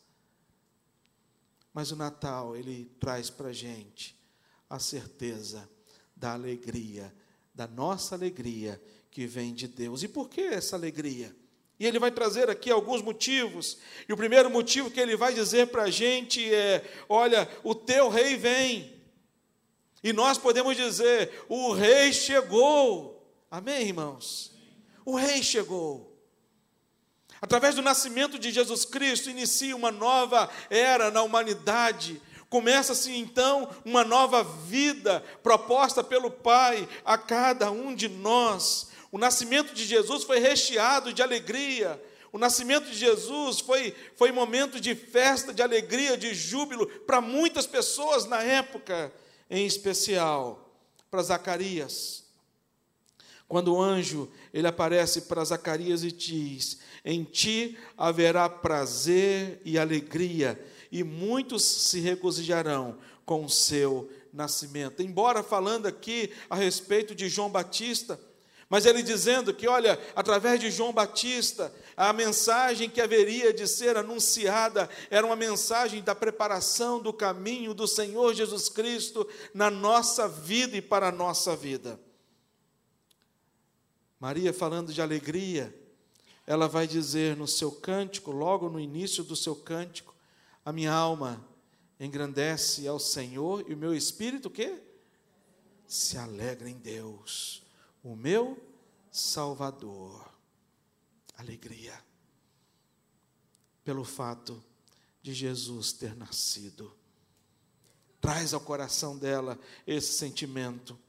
Mas 1.73 1.91
o 1.91 1.95
Natal 1.95 2.55
ele 2.55 2.91
traz 2.99 3.29
para 3.29 3.49
a 3.49 3.53
gente 3.53 4.19
a 4.69 4.79
certeza 4.79 5.69
da 6.15 6.33
alegria, 6.33 7.13
da 7.53 7.67
nossa 7.67 8.15
alegria 8.15 8.81
que 9.11 9.25
vem 9.25 9.53
de 9.53 9.67
Deus. 9.67 10.03
E 10.03 10.07
por 10.07 10.29
que 10.29 10.41
essa 10.41 10.75
alegria? 10.75 11.35
E 11.79 11.87
ele 11.87 11.97
vai 11.97 12.11
trazer 12.11 12.49
aqui 12.49 12.69
alguns 12.69 13.01
motivos. 13.01 13.77
E 14.07 14.11
o 14.11 14.17
primeiro 14.17 14.49
motivo 14.49 14.91
que 14.91 14.99
ele 14.99 15.15
vai 15.15 15.33
dizer 15.33 15.67
para 15.67 15.83
a 15.83 15.89
gente 15.89 16.53
é: 16.53 16.83
olha, 17.07 17.47
o 17.63 17.73
teu 17.73 18.09
rei 18.09 18.35
vem. 18.35 18.93
E 20.03 20.11
nós 20.11 20.37
podemos 20.37 20.75
dizer: 20.75 21.45
o 21.47 21.71
rei 21.71 22.11
chegou. 22.11 23.25
Amém, 23.49 23.87
irmãos? 23.87 24.51
O 25.05 25.15
rei 25.15 25.41
chegou. 25.41 26.09
Através 27.41 27.75
do 27.75 27.81
nascimento 27.81 28.37
de 28.37 28.51
Jesus 28.51 28.83
Cristo, 28.83 29.29
inicia 29.29 29.75
uma 29.75 29.91
nova 29.91 30.49
era 30.69 31.09
na 31.09 31.21
humanidade. 31.21 32.21
Começa-se 32.49 33.15
então 33.15 33.69
uma 33.85 34.03
nova 34.03 34.43
vida 34.43 35.23
proposta 35.41 36.03
pelo 36.03 36.29
Pai 36.29 36.89
a 37.05 37.17
cada 37.17 37.71
um 37.71 37.95
de 37.95 38.09
nós. 38.09 38.88
O 39.11 39.17
nascimento 39.17 39.73
de 39.73 39.85
Jesus 39.85 40.23
foi 40.23 40.39
recheado 40.39 41.11
de 41.11 41.21
alegria. 41.21 42.01
O 42.31 42.37
nascimento 42.37 42.85
de 42.85 42.95
Jesus 42.95 43.59
foi, 43.59 43.95
foi 44.15 44.31
momento 44.31 44.79
de 44.79 44.93
festa, 44.93 45.53
de 45.53 45.63
alegria, 45.63 46.15
de 46.15 46.33
júbilo 46.33 46.85
para 47.01 47.19
muitas 47.19 47.65
pessoas 47.65 48.25
na 48.25 48.43
época, 48.43 49.11
em 49.49 49.65
especial 49.65 50.71
para 51.09 51.23
Zacarias. 51.23 52.23
Quando 53.47 53.73
o 53.73 53.81
anjo 53.81 54.31
ele 54.53 54.67
aparece 54.67 55.21
para 55.21 55.43
Zacarias 55.43 56.03
e 56.03 56.11
diz: 56.11 56.77
Em 57.03 57.23
ti 57.23 57.79
haverá 57.97 58.47
prazer 58.47 59.59
e 59.65 59.79
alegria, 59.79 60.63
e 60.91 61.03
muitos 61.03 61.63
se 61.63 61.99
regozijarão 61.99 62.99
com 63.25 63.43
o 63.43 63.49
seu 63.49 64.07
nascimento. 64.31 65.01
Embora 65.01 65.41
falando 65.41 65.87
aqui 65.87 66.31
a 66.47 66.55
respeito 66.55 67.15
de 67.15 67.27
João 67.27 67.49
Batista, 67.49 68.19
mas 68.69 68.85
ele 68.85 69.01
dizendo 69.01 69.51
que, 69.51 69.67
olha, 69.67 69.99
através 70.15 70.59
de 70.59 70.69
João 70.69 70.93
Batista, 70.93 71.73
a 71.97 72.13
mensagem 72.13 72.87
que 72.87 73.01
haveria 73.01 73.51
de 73.51 73.67
ser 73.67 73.97
anunciada 73.97 74.87
era 75.09 75.25
uma 75.25 75.35
mensagem 75.35 76.03
da 76.03 76.13
preparação 76.13 77.01
do 77.01 77.11
caminho 77.11 77.73
do 77.73 77.87
Senhor 77.87 78.35
Jesus 78.35 78.69
Cristo 78.69 79.27
na 79.55 79.71
nossa 79.71 80.27
vida 80.27 80.77
e 80.77 80.83
para 80.83 81.07
a 81.07 81.11
nossa 81.11 81.55
vida. 81.55 81.99
Maria, 84.19 84.53
falando 84.53 84.93
de 84.93 85.01
alegria, 85.01 85.75
ela 86.45 86.67
vai 86.67 86.85
dizer 86.85 87.35
no 87.35 87.47
seu 87.47 87.71
cântico, 87.71 88.29
logo 88.29 88.69
no 88.69 88.79
início 88.79 89.23
do 89.23 89.35
seu 89.35 89.55
cântico, 89.55 90.15
a 90.63 90.71
minha 90.71 90.93
alma 90.93 91.43
engrandece 91.99 92.87
ao 92.87 92.99
Senhor 92.99 93.65
e 93.67 93.73
o 93.73 93.77
meu 93.77 93.95
espírito 93.95 94.47
o 94.47 94.51
quê? 94.51 94.79
Se 95.87 96.19
alegra 96.19 96.69
em 96.69 96.77
Deus 96.77 97.67
o 98.03 98.15
meu 98.15 98.57
Salvador. 99.11 100.29
Alegria. 101.35 101.97
Pelo 103.83 104.03
fato 104.03 104.61
de 105.21 105.33
Jesus 105.33 105.93
ter 105.93 106.15
nascido. 106.15 106.93
Traz 108.19 108.53
ao 108.53 108.59
coração 108.59 109.17
dela 109.17 109.57
esse 109.87 110.13
sentimento. 110.13 110.99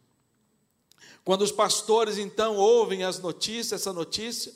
Quando 1.24 1.42
os 1.42 1.52
pastores 1.52 2.16
então 2.16 2.56
ouvem 2.56 3.02
as 3.02 3.18
notícias, 3.18 3.80
essa 3.80 3.92
notícia, 3.92 4.52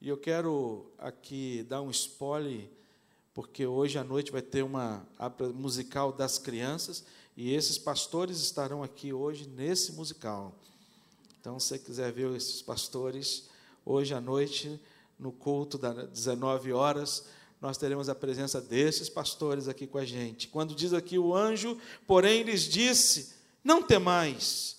e 0.00 0.08
eu 0.08 0.16
quero 0.16 0.92
aqui 0.98 1.64
dar 1.68 1.80
um 1.80 1.90
spoiler, 1.90 2.68
porque 3.32 3.66
hoje 3.66 3.98
à 3.98 4.04
noite 4.04 4.32
vai 4.32 4.42
ter 4.42 4.62
uma 4.62 5.06
musical 5.54 6.12
das 6.12 6.38
crianças, 6.38 7.04
e 7.36 7.54
esses 7.54 7.78
pastores 7.78 8.40
estarão 8.40 8.82
aqui 8.82 9.12
hoje 9.12 9.46
nesse 9.46 9.92
musical. 9.92 10.58
Então, 11.40 11.58
se 11.60 11.68
você 11.68 11.78
quiser 11.78 12.12
ver 12.12 12.34
esses 12.34 12.60
pastores, 12.60 13.48
hoje 13.84 14.12
à 14.12 14.20
noite, 14.20 14.80
no 15.18 15.32
culto 15.32 15.78
das 15.78 16.08
19 16.08 16.72
horas, 16.72 17.26
nós 17.60 17.76
teremos 17.76 18.08
a 18.08 18.14
presença 18.14 18.60
desses 18.60 19.08
pastores 19.08 19.68
aqui 19.68 19.86
com 19.86 19.98
a 19.98 20.04
gente. 20.04 20.48
Quando 20.48 20.74
diz 20.74 20.92
aqui 20.92 21.18
o 21.18 21.34
anjo, 21.34 21.78
porém 22.06 22.42
lhes 22.42 22.62
disse: 22.62 23.34
Não 23.62 23.82
temais, 23.82 24.78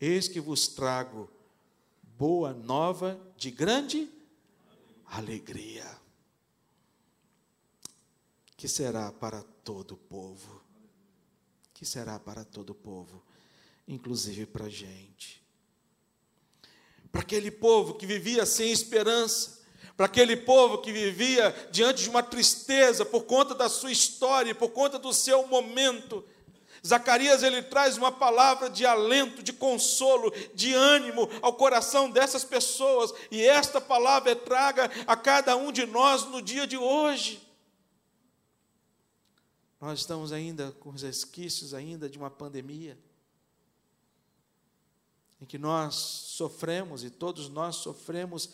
eis 0.00 0.28
que 0.28 0.40
vos 0.40 0.68
trago 0.68 1.28
boa 2.16 2.52
nova 2.52 3.20
de 3.36 3.50
grande 3.50 4.08
alegria, 5.06 5.84
que 8.56 8.68
será 8.68 9.12
para 9.12 9.42
todo 9.62 9.92
o 9.92 9.98
povo, 9.98 10.62
que 11.74 11.84
será 11.84 12.18
para 12.18 12.44
todo 12.44 12.70
o 12.70 12.74
povo, 12.74 13.22
inclusive 13.86 14.46
para 14.46 14.66
a 14.66 14.70
gente. 14.70 15.43
Para 17.14 17.22
aquele 17.22 17.48
povo 17.48 17.94
que 17.94 18.06
vivia 18.06 18.44
sem 18.44 18.72
esperança, 18.72 19.62
para 19.96 20.06
aquele 20.06 20.36
povo 20.36 20.78
que 20.78 20.90
vivia 20.90 21.54
diante 21.70 22.02
de 22.02 22.10
uma 22.10 22.24
tristeza 22.24 23.04
por 23.04 23.22
conta 23.22 23.54
da 23.54 23.68
sua 23.68 23.92
história, 23.92 24.52
por 24.52 24.70
conta 24.70 24.98
do 24.98 25.12
seu 25.12 25.46
momento. 25.46 26.24
Zacarias 26.84 27.44
ele 27.44 27.62
traz 27.62 27.96
uma 27.96 28.10
palavra 28.10 28.68
de 28.68 28.84
alento, 28.84 29.44
de 29.44 29.52
consolo, 29.52 30.32
de 30.54 30.74
ânimo 30.74 31.30
ao 31.40 31.52
coração 31.52 32.10
dessas 32.10 32.42
pessoas, 32.42 33.14
e 33.30 33.46
esta 33.46 33.80
palavra 33.80 34.32
é 34.32 34.34
traga 34.34 34.90
a 35.06 35.16
cada 35.16 35.56
um 35.56 35.70
de 35.70 35.86
nós 35.86 36.24
no 36.24 36.42
dia 36.42 36.66
de 36.66 36.76
hoje. 36.76 37.40
Nós 39.80 40.00
estamos 40.00 40.32
ainda 40.32 40.72
com 40.80 40.88
os 40.88 41.02
resquícios 41.02 41.74
ainda 41.74 42.08
de 42.08 42.18
uma 42.18 42.28
pandemia 42.28 42.98
em 45.44 45.46
que 45.46 45.58
nós 45.58 45.94
sofremos 45.94 47.04
e 47.04 47.10
todos 47.10 47.50
nós 47.50 47.76
sofremos 47.76 48.48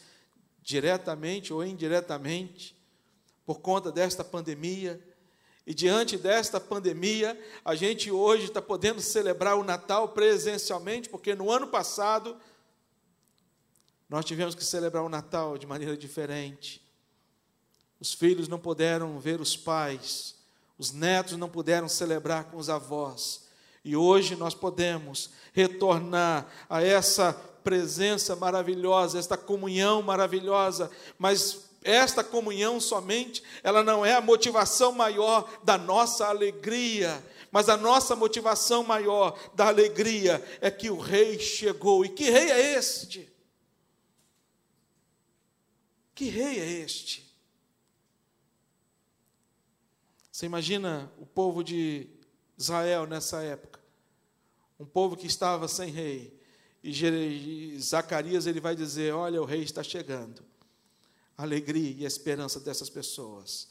diretamente 0.61 1.53
ou 1.53 1.65
indiretamente, 1.65 2.77
por 3.47 3.61
conta 3.61 3.93
desta 3.93 4.25
pandemia. 4.25 5.01
E 5.65 5.73
diante 5.73 6.19
desta 6.19 6.59
pandemia, 6.59 7.41
a 7.65 7.77
gente 7.77 8.11
hoje 8.11 8.47
está 8.47 8.61
podendo 8.61 9.01
celebrar 9.01 9.57
o 9.57 9.63
Natal 9.63 10.09
presencialmente, 10.09 11.09
porque 11.09 11.33
no 11.33 11.49
ano 11.49 11.69
passado 11.69 12.37
nós 14.09 14.25
tivemos 14.25 14.57
que 14.57 14.65
celebrar 14.65 15.05
o 15.05 15.09
Natal 15.09 15.57
de 15.57 15.69
maneira 15.69 15.97
diferente. 15.97 16.85
Os 18.01 18.13
filhos 18.13 18.49
não 18.49 18.59
puderam 18.59 19.21
ver 19.21 19.41
os 19.41 19.57
pais, 19.57 20.35
os 20.77 20.91
netos 20.91 21.37
não 21.37 21.49
puderam 21.49 21.89
celebrar 21.89 22.51
com 22.51 22.57
os 22.57 22.69
avós. 22.69 23.49
E 23.85 23.97
hoje 23.97 24.37
nós 24.37 24.55
podemos 24.55 25.31
retornar 25.53 26.47
a 26.69 26.83
essa 26.83 27.33
presença 27.65 28.37
maravilhosa, 28.37 29.19
esta 29.19 29.37
comunhão 29.37 30.03
maravilhosa, 30.03 30.91
mas 31.19 31.71
esta 31.83 32.23
comunhão 32.23 32.79
somente, 32.79 33.43
ela 33.63 33.83
não 33.83 34.05
é 34.05 34.15
a 34.15 34.21
motivação 34.21 34.93
maior 34.93 35.51
da 35.65 35.79
nossa 35.79 36.27
alegria, 36.27 37.25
mas 37.51 37.69
a 37.69 37.77
nossa 37.77 38.15
motivação 38.15 38.85
maior 38.85 39.39
da 39.55 39.69
alegria 39.69 40.45
é 40.61 40.71
que 40.71 40.91
o 40.91 40.99
rei 40.99 41.39
chegou. 41.39 42.05
E 42.05 42.11
que 42.11 42.31
rei 42.31 42.51
é 42.51 42.75
este? 42.75 43.31
Que 46.15 46.29
rei 46.29 46.61
é 46.61 46.67
este? 46.67 47.31
Você 50.31 50.47
imagina 50.47 51.11
o 51.19 51.27
povo 51.27 51.63
de 51.63 52.09
Israel 52.57 53.07
nessa 53.07 53.43
época, 53.43 53.70
um 54.81 54.87
povo 54.87 55.15
que 55.15 55.27
estava 55.27 55.69
sem 55.69 55.91
rei, 55.91 56.35
e 56.83 57.79
Zacarias 57.79 58.47
ele 58.47 58.61
vai 58.61 58.75
dizer: 58.75 59.13
Olha, 59.13 59.41
o 59.41 59.45
rei 59.45 59.63
está 59.63 59.83
chegando. 59.83 60.43
alegria 61.37 61.95
e 61.99 62.05
a 62.05 62.09
esperança 62.09 62.59
dessas 62.59 62.89
pessoas. 62.89 63.69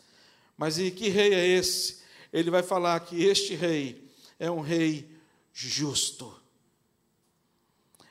Mas 0.56 0.78
e 0.78 0.92
que 0.92 1.10
rei 1.10 1.34
é 1.34 1.48
esse? 1.48 2.00
Ele 2.32 2.51
vai 2.51 2.62
falar 2.62 3.00
que 3.00 3.24
este 3.24 3.56
rei 3.56 4.08
é 4.38 4.51
um 4.51 4.60
rei 4.60 5.10
justo, 5.51 6.40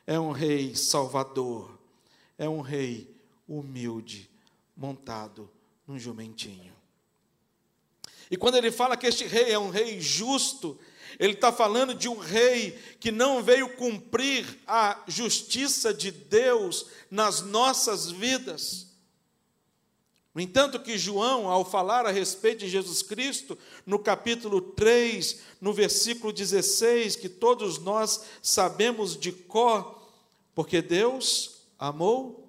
é 0.04 0.18
um 0.18 0.32
rei 0.32 0.74
salvador, 0.74 1.78
é 2.36 2.48
um 2.48 2.60
rei 2.60 3.14
humilde, 3.46 4.28
montado 4.76 5.48
num 5.86 5.98
jumentinho. 5.98 6.74
E 8.30 8.36
quando 8.36 8.56
ele 8.56 8.72
fala 8.72 8.96
que 8.96 9.06
este 9.06 9.24
rei 9.24 9.52
é 9.52 9.58
um 9.58 9.70
rei 9.70 10.00
justo, 10.00 10.78
ele 11.18 11.34
está 11.34 11.52
falando 11.52 11.94
de 11.94 12.08
um 12.08 12.18
rei 12.18 12.78
que 12.98 13.12
não 13.12 13.42
veio 13.42 13.68
cumprir 13.76 14.46
a 14.66 15.02
justiça 15.06 15.94
de 15.94 16.10
Deus 16.10 16.86
nas 17.10 17.42
nossas 17.42 18.10
vidas. 18.10 18.88
No 20.34 20.40
entanto, 20.40 20.78
que 20.78 20.96
João, 20.96 21.48
ao 21.48 21.64
falar 21.64 22.06
a 22.06 22.10
respeito 22.10 22.60
de 22.60 22.68
Jesus 22.68 23.02
Cristo, 23.02 23.58
no 23.84 23.98
capítulo 23.98 24.60
3, 24.60 25.40
no 25.60 25.72
versículo 25.72 26.32
16, 26.32 27.16
que 27.16 27.28
todos 27.28 27.78
nós 27.78 28.24
sabemos 28.40 29.16
de 29.16 29.32
cor, 29.32 30.08
porque 30.54 30.80
Deus 30.80 31.62
amou 31.78 32.48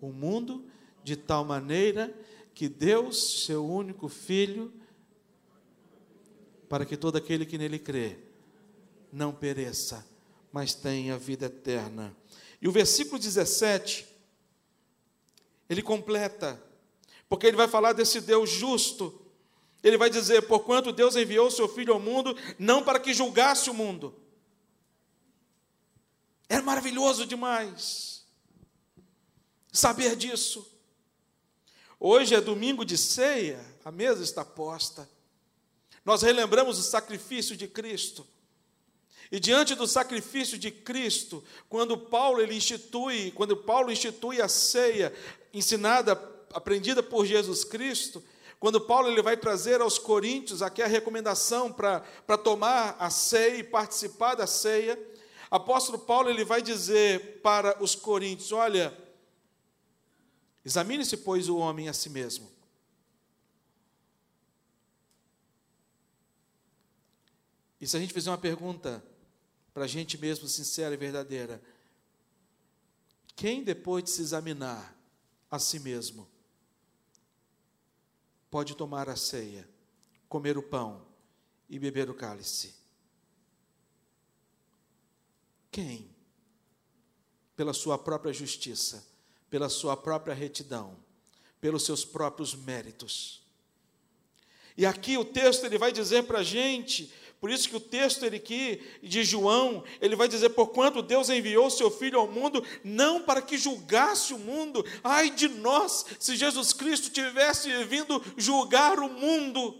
o 0.00 0.08
mundo 0.08 0.64
de 1.04 1.14
tal 1.14 1.44
maneira 1.44 2.12
que 2.54 2.68
Deus, 2.68 3.44
seu 3.46 3.64
único 3.64 4.08
filho, 4.08 4.72
para 6.70 6.86
que 6.86 6.96
todo 6.96 7.16
aquele 7.16 7.44
que 7.44 7.58
nele 7.58 7.80
crê 7.80 8.16
não 9.12 9.32
pereça, 9.32 10.06
mas 10.52 10.72
tenha 10.72 11.18
vida 11.18 11.46
eterna. 11.46 12.16
E 12.62 12.68
o 12.68 12.70
versículo 12.70 13.18
17, 13.18 14.06
ele 15.68 15.82
completa, 15.82 16.62
porque 17.28 17.48
ele 17.48 17.56
vai 17.56 17.66
falar 17.66 17.92
desse 17.92 18.20
Deus 18.20 18.48
justo. 18.48 19.20
Ele 19.82 19.98
vai 19.98 20.08
dizer: 20.08 20.42
Porquanto 20.42 20.92
Deus 20.92 21.16
enviou 21.16 21.48
o 21.48 21.50
seu 21.50 21.68
Filho 21.68 21.92
ao 21.92 21.98
mundo, 21.98 22.36
não 22.56 22.84
para 22.84 23.00
que 23.00 23.12
julgasse 23.12 23.68
o 23.68 23.74
mundo. 23.74 24.14
Era 26.48 26.62
maravilhoso 26.62 27.26
demais 27.26 28.24
saber 29.72 30.14
disso. 30.14 30.70
Hoje 31.98 32.32
é 32.32 32.40
domingo 32.40 32.84
de 32.84 32.96
ceia, 32.96 33.60
a 33.84 33.90
mesa 33.90 34.22
está 34.22 34.44
posta. 34.44 35.08
Nós 36.04 36.22
relembramos 36.22 36.78
o 36.78 36.82
sacrifício 36.82 37.56
de 37.56 37.68
Cristo. 37.68 38.26
E 39.30 39.38
diante 39.38 39.74
do 39.74 39.86
sacrifício 39.86 40.58
de 40.58 40.70
Cristo, 40.70 41.44
quando 41.68 41.96
Paulo 41.96 42.40
ele 42.40 42.54
institui, 42.54 43.30
quando 43.30 43.56
Paulo 43.56 43.92
institui 43.92 44.40
a 44.40 44.48
ceia 44.48 45.12
ensinada, 45.54 46.12
aprendida 46.52 47.02
por 47.02 47.24
Jesus 47.24 47.62
Cristo, 47.62 48.22
quando 48.58 48.80
Paulo 48.80 49.08
ele 49.08 49.22
vai 49.22 49.36
trazer 49.36 49.80
aos 49.80 49.98
coríntios 49.98 50.62
aqui 50.62 50.82
a 50.82 50.86
recomendação 50.86 51.72
para 51.72 52.02
tomar 52.42 52.96
a 52.98 53.08
ceia 53.08 53.58
e 53.58 53.64
participar 53.64 54.34
da 54.34 54.46
ceia, 54.46 54.98
apóstolo 55.48 55.98
Paulo 55.98 56.28
ele 56.28 56.44
vai 56.44 56.60
dizer 56.60 57.40
para 57.40 57.80
os 57.82 57.94
coríntios, 57.94 58.50
olha, 58.50 58.96
examine-se 60.64 61.18
pois 61.18 61.48
o 61.48 61.56
homem 61.56 61.88
a 61.88 61.92
si 61.92 62.10
mesmo 62.10 62.59
E 67.80 67.86
se 67.86 67.96
a 67.96 68.00
gente 68.00 68.12
fizer 68.12 68.30
uma 68.30 68.38
pergunta 68.38 69.02
para 69.72 69.84
a 69.84 69.88
gente 69.88 70.18
mesmo, 70.18 70.46
sincera 70.46 70.94
e 70.94 70.98
verdadeira: 70.98 71.62
quem 73.34 73.64
depois 73.64 74.04
de 74.04 74.10
se 74.10 74.20
examinar 74.20 74.94
a 75.50 75.58
si 75.58 75.80
mesmo 75.80 76.28
pode 78.50 78.76
tomar 78.76 79.08
a 79.08 79.16
ceia, 79.16 79.68
comer 80.28 80.58
o 80.58 80.62
pão 80.62 81.06
e 81.68 81.78
beber 81.78 82.10
o 82.10 82.14
cálice? 82.14 82.74
Quem? 85.70 86.10
Pela 87.56 87.72
sua 87.72 87.96
própria 87.96 88.32
justiça, 88.32 89.06
pela 89.48 89.68
sua 89.68 89.96
própria 89.96 90.34
retidão, 90.34 90.96
pelos 91.60 91.84
seus 91.84 92.04
próprios 92.04 92.54
méritos. 92.54 93.40
E 94.76 94.84
aqui 94.84 95.16
o 95.16 95.24
texto 95.24 95.64
ele 95.64 95.78
vai 95.78 95.92
dizer 95.92 96.24
para 96.24 96.40
a 96.40 96.42
gente 96.42 97.12
por 97.40 97.50
isso 97.50 97.70
que 97.70 97.76
o 97.76 97.80
texto 97.80 98.26
ele 98.26 98.36
aqui 98.36 98.82
de 99.02 99.24
João, 99.24 99.82
ele 99.98 100.14
vai 100.14 100.28
dizer 100.28 100.50
por 100.50 100.68
quanto 100.68 101.00
Deus 101.00 101.30
enviou 101.30 101.70
seu 101.70 101.90
filho 101.90 102.20
ao 102.20 102.28
mundo 102.28 102.62
não 102.84 103.22
para 103.22 103.40
que 103.40 103.56
julgasse 103.56 104.34
o 104.34 104.38
mundo. 104.38 104.84
Ai 105.02 105.30
de 105.30 105.48
nós, 105.48 106.04
se 106.18 106.36
Jesus 106.36 106.74
Cristo 106.74 107.10
tivesse 107.10 107.72
vindo 107.84 108.22
julgar 108.36 108.98
o 108.98 109.08
mundo, 109.08 109.74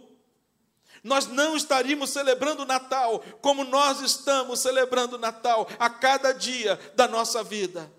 nós 1.03 1.27
não 1.27 1.55
estaríamos 1.55 2.09
celebrando 2.09 2.65
Natal 2.65 3.23
como 3.41 3.63
nós 3.63 4.01
estamos 4.01 4.59
celebrando 4.59 5.19
Natal 5.19 5.69
a 5.77 5.87
cada 5.87 6.31
dia 6.31 6.79
da 6.95 7.07
nossa 7.07 7.43
vida. 7.43 7.91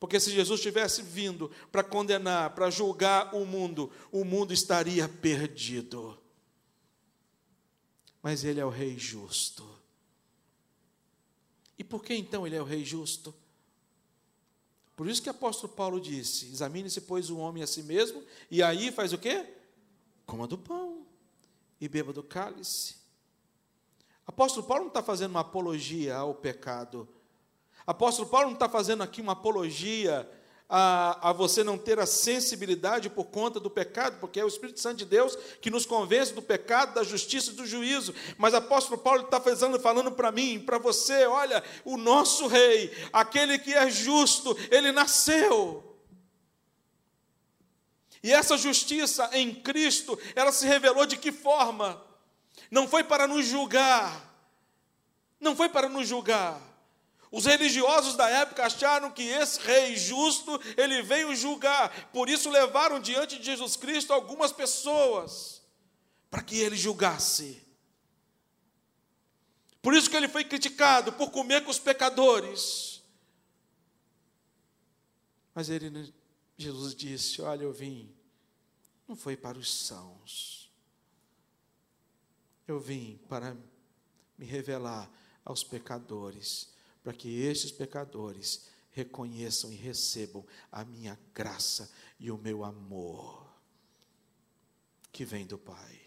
Porque 0.00 0.18
se 0.18 0.30
Jesus 0.30 0.62
tivesse 0.62 1.02
vindo 1.02 1.50
para 1.70 1.82
condenar, 1.84 2.54
para 2.54 2.70
julgar 2.70 3.34
o 3.34 3.44
mundo, 3.44 3.92
o 4.10 4.24
mundo 4.24 4.54
estaria 4.54 5.06
perdido 5.06 6.18
mas 8.26 8.42
ele 8.42 8.58
é 8.58 8.64
o 8.64 8.70
rei 8.70 8.98
justo. 8.98 9.64
E 11.78 11.84
por 11.84 12.02
que 12.02 12.12
então 12.12 12.44
ele 12.44 12.56
é 12.56 12.60
o 12.60 12.64
rei 12.64 12.84
justo? 12.84 13.32
Por 14.96 15.08
isso 15.08 15.22
que 15.22 15.28
o 15.28 15.30
apóstolo 15.30 15.72
Paulo 15.72 16.00
disse: 16.00 16.46
examine-se, 16.46 17.02
pois, 17.02 17.30
o 17.30 17.38
homem 17.38 17.62
a 17.62 17.68
si 17.68 17.84
mesmo, 17.84 18.20
e 18.50 18.64
aí 18.64 18.90
faz 18.90 19.12
o 19.12 19.18
quê? 19.18 19.46
Coma 20.26 20.48
do 20.48 20.58
pão 20.58 21.06
e 21.80 21.88
beba 21.88 22.12
do 22.12 22.20
cálice. 22.20 22.96
Apóstolo 24.26 24.66
Paulo 24.66 24.82
não 24.82 24.88
está 24.88 25.04
fazendo 25.04 25.30
uma 25.30 25.42
apologia 25.42 26.16
ao 26.16 26.34
pecado. 26.34 27.08
Apóstolo 27.86 28.28
Paulo 28.28 28.48
não 28.48 28.54
está 28.54 28.68
fazendo 28.68 29.04
aqui 29.04 29.20
uma 29.20 29.34
apologia 29.34 30.28
a, 30.68 31.30
a 31.30 31.32
você 31.32 31.62
não 31.62 31.78
ter 31.78 31.98
a 31.98 32.06
sensibilidade 32.06 33.08
por 33.08 33.26
conta 33.26 33.60
do 33.60 33.70
pecado, 33.70 34.18
porque 34.18 34.40
é 34.40 34.44
o 34.44 34.48
Espírito 34.48 34.80
Santo 34.80 34.98
de 34.98 35.04
Deus 35.04 35.36
que 35.60 35.70
nos 35.70 35.86
convence 35.86 36.32
do 36.34 36.42
pecado, 36.42 36.94
da 36.94 37.04
justiça 37.04 37.50
e 37.50 37.54
do 37.54 37.66
juízo. 37.66 38.14
Mas 38.36 38.54
apóstolo 38.54 38.98
Paulo 39.00 39.22
está 39.22 39.40
falando, 39.40 39.80
falando 39.80 40.12
para 40.12 40.32
mim, 40.32 40.58
para 40.58 40.78
você: 40.78 41.26
olha, 41.26 41.62
o 41.84 41.96
nosso 41.96 42.46
rei, 42.46 42.92
aquele 43.12 43.58
que 43.58 43.72
é 43.74 43.88
justo, 43.88 44.56
ele 44.70 44.90
nasceu. 44.90 45.82
E 48.22 48.32
essa 48.32 48.58
justiça 48.58 49.30
em 49.32 49.54
Cristo, 49.54 50.18
ela 50.34 50.50
se 50.50 50.66
revelou 50.66 51.06
de 51.06 51.16
que 51.16 51.30
forma? 51.30 52.02
Não 52.70 52.88
foi 52.88 53.04
para 53.04 53.28
nos 53.28 53.46
julgar, 53.46 54.34
não 55.38 55.54
foi 55.54 55.68
para 55.68 55.88
nos 55.88 56.08
julgar, 56.08 56.60
os 57.30 57.44
religiosos 57.44 58.14
da 58.14 58.28
época 58.28 58.64
acharam 58.64 59.10
que 59.10 59.22
esse 59.22 59.60
rei 59.60 59.96
justo, 59.96 60.60
ele 60.76 61.02
veio 61.02 61.34
julgar. 61.34 62.10
Por 62.12 62.28
isso 62.28 62.48
levaram 62.48 63.00
diante 63.00 63.38
de 63.38 63.44
Jesus 63.44 63.76
Cristo 63.76 64.12
algumas 64.12 64.52
pessoas 64.52 65.62
para 66.30 66.42
que 66.42 66.58
ele 66.58 66.76
julgasse. 66.76 67.66
Por 69.82 69.94
isso 69.94 70.08
que 70.10 70.16
ele 70.16 70.28
foi 70.28 70.44
criticado 70.44 71.12
por 71.12 71.30
comer 71.30 71.64
com 71.64 71.70
os 71.70 71.78
pecadores. 71.78 73.02
Mas 75.54 75.68
ele 75.68 76.14
Jesus 76.58 76.94
disse: 76.94 77.42
"Olha, 77.42 77.64
eu 77.64 77.72
vim 77.72 78.14
não 79.06 79.14
foi 79.14 79.36
para 79.36 79.58
os 79.58 79.72
sãos. 79.72 80.72
Eu 82.66 82.80
vim 82.80 83.18
para 83.28 83.56
me 84.38 84.46
revelar 84.46 85.10
aos 85.44 85.62
pecadores." 85.62 86.75
Para 87.06 87.14
que 87.14 87.28
estes 87.40 87.70
pecadores 87.70 88.62
reconheçam 88.90 89.72
e 89.72 89.76
recebam 89.76 90.44
a 90.72 90.84
minha 90.84 91.16
graça 91.32 91.88
e 92.18 92.32
o 92.32 92.36
meu 92.36 92.64
amor 92.64 93.46
que 95.12 95.24
vem 95.24 95.46
do 95.46 95.56
Pai. 95.56 96.00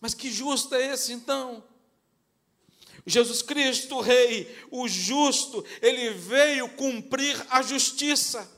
Mas 0.00 0.14
que 0.14 0.32
justo 0.32 0.74
é 0.74 0.94
esse 0.94 1.12
então? 1.12 1.62
Jesus 3.04 3.42
Cristo, 3.42 4.00
Rei, 4.00 4.48
o 4.70 4.88
justo, 4.88 5.62
ele 5.82 6.14
veio 6.14 6.66
cumprir 6.70 7.36
a 7.50 7.60
justiça. 7.60 8.50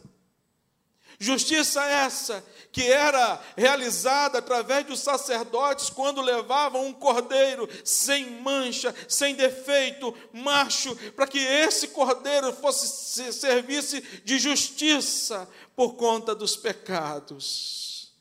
Justiça 1.22 1.84
essa 1.84 2.44
que 2.72 2.82
era 2.82 3.40
realizada 3.56 4.38
através 4.38 4.84
dos 4.84 4.98
sacerdotes 4.98 5.88
quando 5.88 6.20
levavam 6.20 6.84
um 6.84 6.92
cordeiro 6.92 7.68
sem 7.84 8.40
mancha, 8.40 8.92
sem 9.06 9.36
defeito, 9.36 10.12
macho, 10.32 10.96
para 11.12 11.28
que 11.28 11.38
esse 11.38 11.86
cordeiro 11.86 12.52
fosse 12.52 13.32
servisse 13.32 14.00
de 14.24 14.36
justiça 14.36 15.48
por 15.76 15.94
conta 15.94 16.34
dos 16.34 16.56
pecados. 16.56 18.12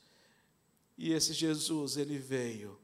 E 0.96 1.12
esse 1.12 1.32
Jesus, 1.32 1.96
ele 1.96 2.18
veio 2.18 2.78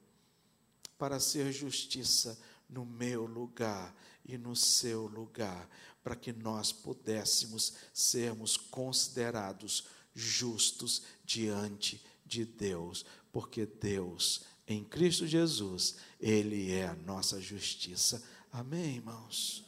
para 0.99 1.21
ser 1.21 1.53
justiça 1.53 2.37
no 2.69 2.85
meu 2.85 3.25
lugar 3.25 3.95
e 4.27 4.37
no 4.37 4.57
seu 4.57 5.07
lugar, 5.07 5.71
para 6.03 6.17
que 6.17 6.33
nós 6.33 6.73
pudéssemos 6.73 7.75
sermos 7.95 8.57
considerados 8.57 9.85
justos 10.19 11.03
diante 11.25 12.03
de 12.27 12.45
Deus, 12.45 13.05
porque 13.33 13.65
Deus, 13.65 14.43
em 14.67 14.85
Cristo 14.85 15.27
Jesus, 15.27 15.97
Ele 16.21 16.73
é 16.73 16.87
a 16.87 16.95
nossa 16.95 17.41
justiça. 17.41 18.23
Amém, 18.53 18.97
irmãos? 18.97 19.65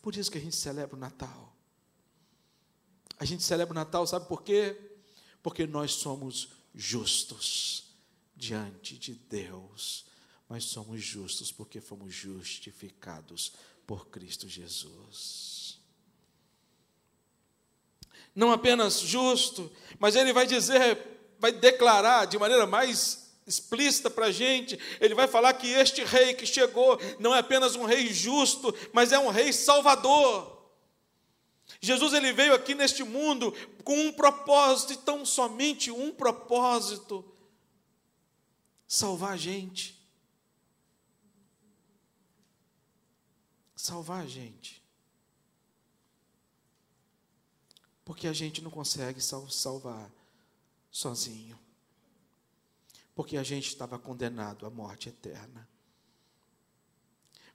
Por 0.00 0.16
isso 0.16 0.30
que 0.30 0.38
a 0.38 0.40
gente 0.40 0.56
celebra 0.56 0.96
o 0.96 0.98
Natal. 0.98 1.54
A 3.18 3.24
gente 3.24 3.42
celebra 3.42 3.72
o 3.72 3.74
Natal, 3.74 4.06
sabe 4.06 4.26
por 4.26 4.42
quê? 4.42 4.76
Porque 5.42 5.66
nós 5.66 5.92
somos 5.92 6.48
justos 6.74 7.84
diante 8.34 8.96
de 8.96 9.14
Deus. 9.14 10.06
Mas 10.48 10.64
somos 10.64 11.02
justos 11.02 11.52
porque 11.52 11.80
fomos 11.80 12.12
justificados 12.12 13.52
por 13.86 14.08
Cristo 14.08 14.48
Jesus 14.48 15.51
não 18.34 18.52
apenas 18.52 19.00
justo, 19.00 19.70
mas 19.98 20.16
ele 20.16 20.32
vai 20.32 20.46
dizer, 20.46 20.98
vai 21.38 21.52
declarar 21.52 22.26
de 22.26 22.38
maneira 22.38 22.66
mais 22.66 23.22
explícita 23.46 24.08
para 24.08 24.26
a 24.26 24.32
gente, 24.32 24.78
ele 25.00 25.14
vai 25.14 25.26
falar 25.26 25.52
que 25.54 25.68
este 25.68 26.04
rei 26.04 26.34
que 26.34 26.46
chegou 26.46 26.98
não 27.18 27.34
é 27.34 27.38
apenas 27.38 27.74
um 27.74 27.84
rei 27.84 28.12
justo, 28.12 28.74
mas 28.92 29.12
é 29.12 29.18
um 29.18 29.28
rei 29.28 29.52
salvador. 29.52 30.62
Jesus 31.80 32.12
ele 32.12 32.32
veio 32.32 32.54
aqui 32.54 32.74
neste 32.74 33.02
mundo 33.02 33.52
com 33.82 33.98
um 33.98 34.12
propósito, 34.12 34.92
e 34.92 34.96
tão 34.96 35.24
somente 35.24 35.90
um 35.90 36.12
propósito: 36.12 37.24
salvar 38.86 39.32
a 39.32 39.36
gente. 39.36 40.00
Salvar 43.74 44.22
a 44.22 44.26
gente. 44.26 44.81
Porque 48.04 48.26
a 48.26 48.32
gente 48.32 48.62
não 48.62 48.70
consegue 48.70 49.20
salvar 49.20 50.10
sozinho. 50.90 51.58
Porque 53.14 53.36
a 53.36 53.42
gente 53.42 53.68
estava 53.68 53.98
condenado 53.98 54.66
à 54.66 54.70
morte 54.70 55.08
eterna. 55.08 55.68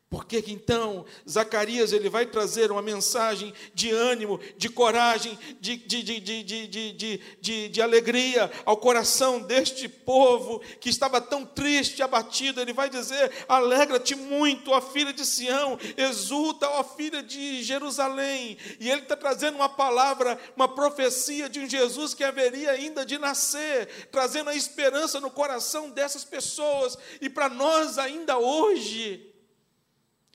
Por 0.10 0.24
que 0.24 0.42
então 0.48 1.06
Zacarias 1.30 1.92
ele 1.92 2.10
vai 2.10 2.26
trazer 2.26 2.72
uma 2.72 2.82
mensagem 2.82 3.54
de 3.74 3.92
ânimo, 3.92 4.40
de 4.56 4.70
coragem, 4.70 5.38
de, 5.60 5.76
de, 5.76 6.02
de, 6.02 6.44
de, 6.44 7.20
de, 7.42 7.70
de, 7.70 7.82
alegria 7.82 8.50
ao 8.64 8.78
coração 8.78 9.42
deste 9.42 9.90
povo 9.90 10.62
que 10.80 10.88
estava 10.88 11.20
tão 11.20 11.46
triste, 11.46 12.02
abatido? 12.02 12.62
Ele 12.62 12.72
vai 12.72 12.90
dizer: 12.90 13.34
Alegra-te 13.50 14.16
muito, 14.16 14.72
ó 14.72 14.80
filha 14.80 15.12
de 15.12 15.26
Sião, 15.26 15.78
exulta, 15.98 16.70
ó 16.70 16.86
filha 16.86 17.22
de 17.22 17.62
Jerusalém. 17.62 18.58
E 18.80 18.90
ele 18.90 19.02
está 19.02 19.18
trazendo 19.18 19.56
uma 19.56 19.68
palavra, 19.68 20.40
uma 20.56 20.70
profecia 20.70 21.50
de 21.50 21.60
um 21.60 21.68
Jesus 21.68 22.14
que 22.14 22.24
haveria 22.24 22.72
ainda 22.72 23.06
de 23.06 23.18
nascer, 23.18 24.08
trazendo 24.10 24.52
a 24.52 24.56
esperança 24.56 25.20
no 25.20 25.30
coração 25.30 25.90
dessas 25.90 26.24
pessoas 26.24 26.98
e 27.20 27.30
para 27.30 27.50
nós 27.50 27.98
ainda 27.98 28.38
hoje. 28.38 29.27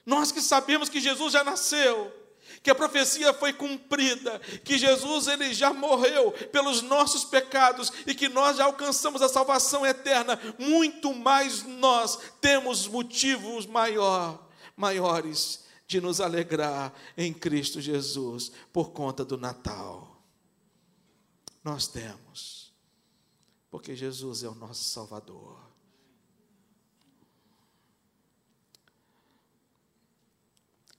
Nós 0.05 0.33
que 0.33 0.41
sabemos 0.41 0.89
que 0.89 1.01
Jesus 1.01 1.33
já 1.33 1.45
nasceu, 1.45 2.13
que 2.63 2.71
a 2.71 2.75
profecia 2.75 3.33
foi 3.33 3.53
cumprida, 3.53 4.39
que 4.65 4.79
Jesus 4.79 5.27
ele 5.27 5.53
já 5.53 5.73
morreu 5.73 6.33
pelos 6.53 6.83
nossos 6.83 7.25
pecados 7.25 7.93
e 8.07 8.15
que 8.15 8.29
nós 8.29 8.57
já 8.57 8.65
alcançamos 8.65 9.21
a 9.23 9.29
salvação 9.29 9.85
eterna, 9.85 10.39
muito 10.59 11.13
mais 11.15 11.65
nós 11.65 12.19
temos 12.41 12.87
motivos 12.87 13.67
maior, 13.67 14.49
maiores 14.77 15.65
de 15.87 16.01
nos 16.01 16.21
alegrar 16.21 16.93
em 17.17 17.33
Cristo 17.33 17.81
Jesus 17.81 18.51
por 18.73 18.91
conta 18.91 19.25
do 19.25 19.37
Natal. 19.37 20.23
Nós 21.63 21.87
temos, 21.87 22.73
porque 23.71 23.95
Jesus 23.95 24.43
é 24.43 24.49
o 24.49 24.55
nosso 24.55 24.85
Salvador. 24.85 25.62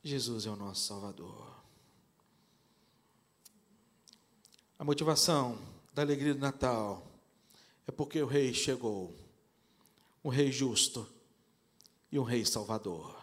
Jesus 0.03 0.45
é 0.45 0.49
o 0.49 0.55
nosso 0.57 0.85
Salvador. 0.85 1.47
A 4.77 4.83
motivação 4.83 5.57
da 5.93 6.01
alegria 6.01 6.33
do 6.33 6.41
Natal 6.41 7.01
é 7.87 7.91
porque 7.91 8.21
o 8.21 8.25
Rei 8.25 8.53
chegou, 8.53 9.15
um 10.21 10.27
Rei 10.27 10.51
justo 10.51 11.07
e 12.11 12.19
um 12.19 12.23
Rei 12.23 12.43
Salvador. 12.43 13.15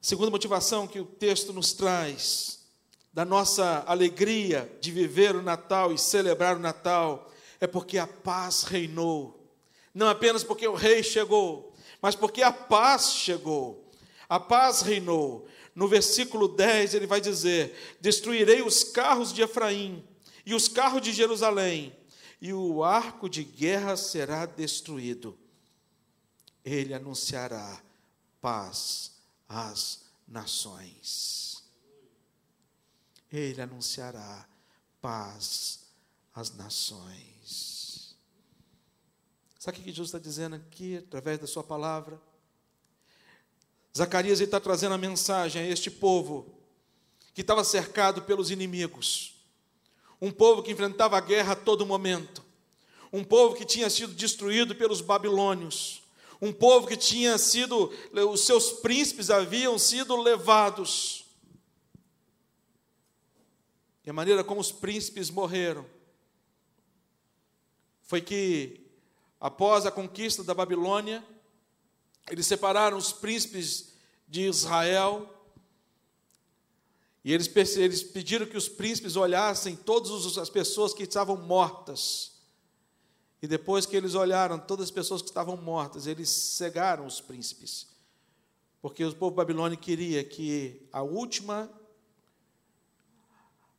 Segunda 0.00 0.30
motivação 0.30 0.88
que 0.88 0.98
o 0.98 1.04
texto 1.04 1.52
nos 1.52 1.74
traz 1.74 2.66
da 3.12 3.24
nossa 3.24 3.84
alegria 3.86 4.78
de 4.80 4.90
viver 4.90 5.36
o 5.36 5.42
Natal 5.42 5.92
e 5.92 5.98
celebrar 5.98 6.56
o 6.56 6.60
Natal 6.60 7.30
é 7.60 7.66
porque 7.66 7.98
a 7.98 8.06
paz 8.06 8.62
reinou. 8.62 9.46
Não 9.92 10.08
apenas 10.08 10.42
porque 10.42 10.66
o 10.66 10.74
Rei 10.74 11.02
chegou, 11.02 11.74
mas 12.00 12.14
porque 12.14 12.42
a 12.42 12.52
paz 12.52 13.12
chegou. 13.12 13.85
A 14.28 14.40
paz 14.40 14.82
reinou. 14.82 15.48
No 15.74 15.86
versículo 15.86 16.48
10 16.48 16.94
ele 16.94 17.06
vai 17.06 17.20
dizer: 17.20 17.96
Destruirei 18.00 18.62
os 18.62 18.82
carros 18.82 19.32
de 19.32 19.42
Efraim 19.42 20.06
e 20.44 20.54
os 20.54 20.68
carros 20.68 21.02
de 21.02 21.12
Jerusalém, 21.12 21.94
e 22.40 22.52
o 22.52 22.84
arco 22.84 23.28
de 23.28 23.42
guerra 23.42 23.96
será 23.96 24.46
destruído. 24.46 25.36
Ele 26.64 26.94
anunciará 26.94 27.82
paz 28.40 29.12
às 29.48 30.04
nações. 30.26 31.64
Ele 33.30 33.60
anunciará 33.60 34.48
paz 35.00 35.80
às 36.34 36.54
nações. 36.54 38.16
Sabe 39.58 39.78
o 39.78 39.82
que 39.82 39.90
Jesus 39.90 40.08
está 40.08 40.18
dizendo 40.18 40.54
aqui, 40.56 40.98
através 40.98 41.38
da 41.40 41.46
Sua 41.46 41.64
palavra? 41.64 42.20
Zacarias 43.96 44.40
está 44.40 44.60
trazendo 44.60 44.94
a 44.94 44.98
mensagem 44.98 45.62
a 45.62 45.66
este 45.66 45.90
povo 45.90 46.54
que 47.32 47.40
estava 47.40 47.64
cercado 47.64 48.22
pelos 48.22 48.50
inimigos, 48.50 49.34
um 50.20 50.30
povo 50.30 50.62
que 50.62 50.70
enfrentava 50.70 51.16
a 51.16 51.20
guerra 51.20 51.52
a 51.52 51.56
todo 51.56 51.86
momento, 51.86 52.44
um 53.10 53.24
povo 53.24 53.54
que 53.54 53.64
tinha 53.64 53.88
sido 53.88 54.12
destruído 54.12 54.74
pelos 54.74 55.00
babilônios, 55.00 56.02
um 56.42 56.52
povo 56.52 56.86
que 56.86 56.96
tinha 56.96 57.38
sido, 57.38 57.90
os 58.30 58.44
seus 58.44 58.70
príncipes 58.70 59.30
haviam 59.30 59.78
sido 59.78 60.14
levados. 60.14 61.24
E 64.04 64.10
a 64.10 64.12
maneira 64.12 64.44
como 64.44 64.60
os 64.60 64.70
príncipes 64.70 65.30
morreram 65.30 65.86
foi 68.02 68.20
que, 68.20 68.78
após 69.40 69.86
a 69.86 69.90
conquista 69.90 70.44
da 70.44 70.52
Babilônia, 70.52 71.24
eles 72.30 72.46
separaram 72.46 72.96
os 72.96 73.12
príncipes 73.12 73.92
de 74.28 74.42
Israel 74.42 75.32
e 77.26 77.32
eles, 77.32 77.48
eles 77.76 78.04
pediram 78.04 78.46
que 78.46 78.56
os 78.56 78.68
príncipes 78.68 79.16
olhassem 79.16 79.74
todas 79.74 80.38
as 80.38 80.48
pessoas 80.48 80.94
que 80.94 81.02
estavam 81.02 81.36
mortas. 81.36 82.36
E 83.42 83.48
depois 83.48 83.84
que 83.84 83.96
eles 83.96 84.14
olharam 84.14 84.60
todas 84.60 84.84
as 84.84 84.90
pessoas 84.92 85.22
que 85.22 85.28
estavam 85.28 85.56
mortas, 85.56 86.06
eles 86.06 86.28
cegaram 86.28 87.04
os 87.04 87.20
príncipes. 87.20 87.88
Porque 88.80 89.04
o 89.04 89.12
povo 89.12 89.34
babilônico 89.34 89.82
queria 89.82 90.22
que 90.22 90.88
a 90.92 91.02
última 91.02 91.68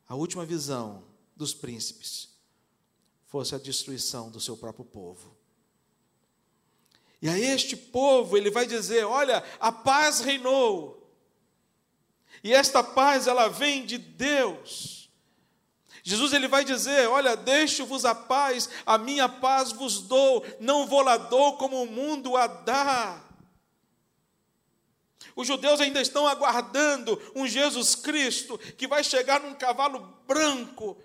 a 0.10 0.16
última 0.16 0.46
visão 0.46 1.06
dos 1.34 1.54
príncipes 1.54 2.28
fosse 3.28 3.56
a 3.56 3.58
destruição 3.58 4.30
do 4.30 4.42
seu 4.42 4.58
próprio 4.58 4.84
povo. 4.84 5.37
E 7.22 7.30
a 7.30 7.38
este 7.38 7.76
povo 7.76 8.38
ele 8.38 8.52
vai 8.52 8.66
dizer: 8.66 9.06
"Olha, 9.06 9.44
a 9.60 9.72
paz 9.72 10.20
reinou. 10.20 10.98
E 12.44 12.54
esta 12.54 12.84
paz, 12.84 13.28
ela 13.28 13.48
vem 13.48 13.86
de 13.86 13.98
Deus. 13.98 15.10
Jesus 16.08 16.32
ele 16.32 16.48
vai 16.48 16.64
dizer: 16.64 17.08
Olha, 17.10 17.36
deixo-vos 17.36 18.06
a 18.06 18.16
paz, 18.16 18.70
a 18.86 18.98
minha 18.98 19.28
paz 19.28 19.74
vos 19.74 20.00
dou, 20.00 20.46
não 20.60 20.88
vou 20.88 21.02
lá 21.02 21.18
dou 21.18 21.58
como 21.58 21.84
o 21.84 21.92
mundo 21.92 22.38
a 22.38 22.48
dá. 22.48 23.22
Os 25.36 25.46
judeus 25.46 25.82
ainda 25.82 26.02
estão 26.02 26.26
aguardando 26.26 27.22
um 27.36 27.46
Jesus 27.46 27.94
Cristo 27.94 28.58
que 28.78 28.88
vai 28.88 29.04
chegar 29.04 29.42
num 29.42 29.54
cavalo 29.54 30.00
branco, 30.26 30.98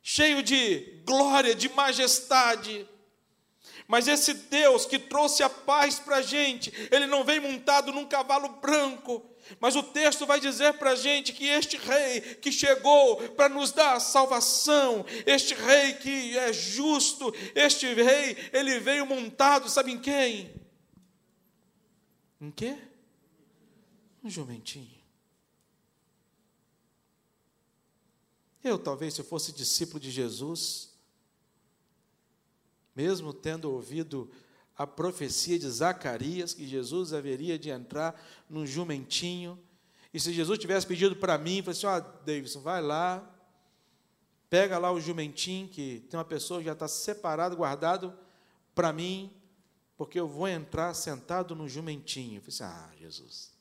cheio 0.00 0.42
de 0.42 1.02
glória, 1.04 1.52
de 1.52 1.68
majestade. 1.70 2.88
Mas 3.86 4.08
esse 4.08 4.32
Deus 4.32 4.86
que 4.86 4.98
trouxe 4.98 5.42
a 5.42 5.50
paz 5.50 5.98
para 5.98 6.16
a 6.16 6.22
gente, 6.22 6.72
ele 6.90 7.06
não 7.06 7.22
vem 7.22 7.38
montado 7.38 7.92
num 7.92 8.06
cavalo 8.06 8.48
branco, 8.48 9.22
mas 9.60 9.76
o 9.76 9.82
texto 9.82 10.24
vai 10.24 10.40
dizer 10.40 10.74
para 10.74 10.90
a 10.90 10.96
gente 10.96 11.32
que 11.32 11.46
este 11.46 11.76
rei 11.76 12.20
que 12.36 12.50
chegou 12.50 13.16
para 13.30 13.48
nos 13.48 13.72
dar 13.72 14.00
salvação, 14.00 15.04
este 15.26 15.54
rei 15.54 15.94
que 15.94 16.36
é 16.38 16.52
justo, 16.52 17.32
este 17.54 17.92
rei, 17.92 18.36
ele 18.52 18.80
veio 18.80 19.04
montado, 19.04 19.68
sabe 19.68 19.92
em 19.92 19.98
quem? 19.98 20.50
Em 22.40 22.50
quê? 22.50 22.76
Um 24.22 24.30
jumentinho. 24.30 25.04
Eu, 28.62 28.78
talvez, 28.78 29.12
se 29.12 29.20
eu 29.20 29.26
fosse 29.26 29.52
discípulo 29.52 30.00
de 30.00 30.10
Jesus, 30.10 30.93
mesmo 32.94 33.32
tendo 33.32 33.70
ouvido 33.70 34.30
a 34.76 34.86
profecia 34.86 35.58
de 35.58 35.68
Zacarias 35.68 36.52
que 36.52 36.66
Jesus 36.66 37.12
haveria 37.12 37.58
de 37.58 37.70
entrar 37.70 38.20
num 38.48 38.66
jumentinho. 38.66 39.58
E 40.12 40.20
se 40.20 40.32
Jesus 40.32 40.58
tivesse 40.58 40.86
pedido 40.86 41.16
para 41.16 41.38
mim, 41.38 41.62
falou 41.62 41.72
assim: 41.72 41.86
Ó, 41.86 42.00
Davidson, 42.24 42.60
vai 42.60 42.82
lá, 42.82 43.28
pega 44.50 44.78
lá 44.78 44.92
o 44.92 45.00
jumentinho, 45.00 45.68
que 45.68 46.04
tem 46.08 46.18
uma 46.18 46.24
pessoa 46.24 46.60
que 46.60 46.66
já 46.66 46.72
está 46.72 46.88
separado, 46.88 47.56
guardado 47.56 48.16
para 48.74 48.92
mim, 48.92 49.32
porque 49.96 50.18
eu 50.18 50.28
vou 50.28 50.48
entrar 50.48 50.92
sentado 50.94 51.54
no 51.54 51.68
jumentinho. 51.68 52.38
Eu 52.38 52.42
falei 52.42 52.54
assim: 52.54 52.64
Ah, 52.64 52.90
Jesus, 52.98 53.52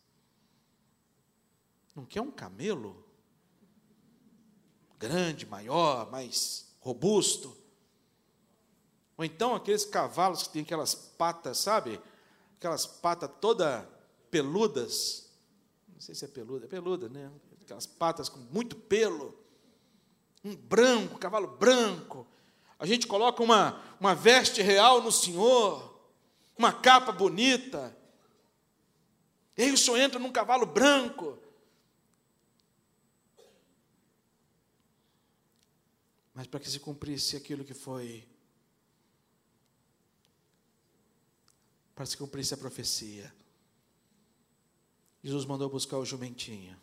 não 1.96 2.06
quer 2.06 2.22
um 2.22 2.32
camelo? 2.32 3.04
Grande, 4.98 5.46
maior, 5.46 6.10
mais 6.10 6.74
robusto. 6.80 7.63
Ou 9.18 9.24
então 9.24 9.54
aqueles 9.54 9.86
cavalos 9.86 10.44
que 10.44 10.50
têm 10.54 10.62
aquelas 10.64 10.96
patas, 10.96 11.60
sabe? 11.60 12.00
Aquelas 12.58 12.86
patas 12.86 13.30
toda 13.40 13.88
peludas. 14.32 15.30
Não 15.88 16.02
sei 16.02 16.16
se 16.16 16.26
é 16.26 16.28
peluda, 16.28 16.66
é 16.66 16.68
peluda, 16.68 17.08
né? 17.10 17.32
Aquelas 17.62 17.86
patas 17.86 18.28
com 18.28 18.40
muito 18.40 18.76
pelo. 18.76 19.38
Um 20.44 20.56
branco, 20.56 21.20
cavalo 21.20 21.48
branco. 21.48 22.28
A 22.80 22.86
gente 22.86 23.08
coloca 23.08 23.42
uma, 23.42 23.82
uma 24.00 24.14
veste 24.14 24.62
real 24.62 25.02
no 25.02 25.12
Senhor, 25.12 25.98
uma 26.58 26.74
capa 26.74 27.12
bonita. 27.12 27.96
E 29.56 29.64
aí 29.64 29.72
o 29.72 29.78
Senhor 29.78 29.98
entra 29.98 30.20
num 30.20 30.32
cavalo 30.32 30.66
branco. 30.66 31.38
Mas 36.34 36.48
para 36.48 36.60
que 36.60 36.70
se 36.70 36.80
cumprisse 36.80 37.38
aquilo 37.38 37.64
que 37.64 37.76
foi 37.76 38.28
para 42.04 42.10
se 42.10 42.18
cumprisse 42.18 42.54
a 42.54 42.58
profecia. 42.58 43.34
Jesus 45.24 45.46
mandou 45.46 45.70
buscar 45.70 45.98
o 45.98 46.06
jumentinho. 46.06 46.78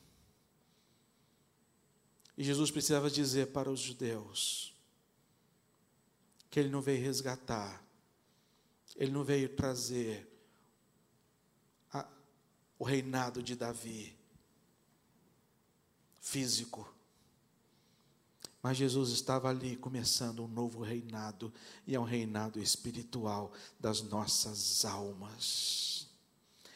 E 2.38 2.42
Jesus 2.42 2.70
precisava 2.70 3.11
dizer 3.11 3.48
para 3.48 3.70
os 3.70 3.80
judeus 3.80 4.74
que 6.48 6.59
ele 6.59 6.70
não 6.70 6.80
veio 6.80 7.04
resgatar, 7.04 7.85
ele 8.96 9.11
não 9.11 9.22
veio 9.22 9.50
trazer 9.50 10.26
a, 11.92 12.09
o 12.78 12.85
reinado 12.85 13.42
de 13.42 13.54
Davi 13.54 14.16
físico. 16.18 16.90
Mas 18.62 18.76
Jesus 18.76 19.10
estava 19.10 19.48
ali 19.48 19.76
começando 19.76 20.44
um 20.44 20.48
novo 20.48 20.82
reinado, 20.82 21.52
e 21.86 21.94
é 21.94 22.00
um 22.00 22.04
reinado 22.04 22.60
espiritual 22.60 23.52
das 23.78 24.02
nossas 24.02 24.84
almas. 24.84 26.08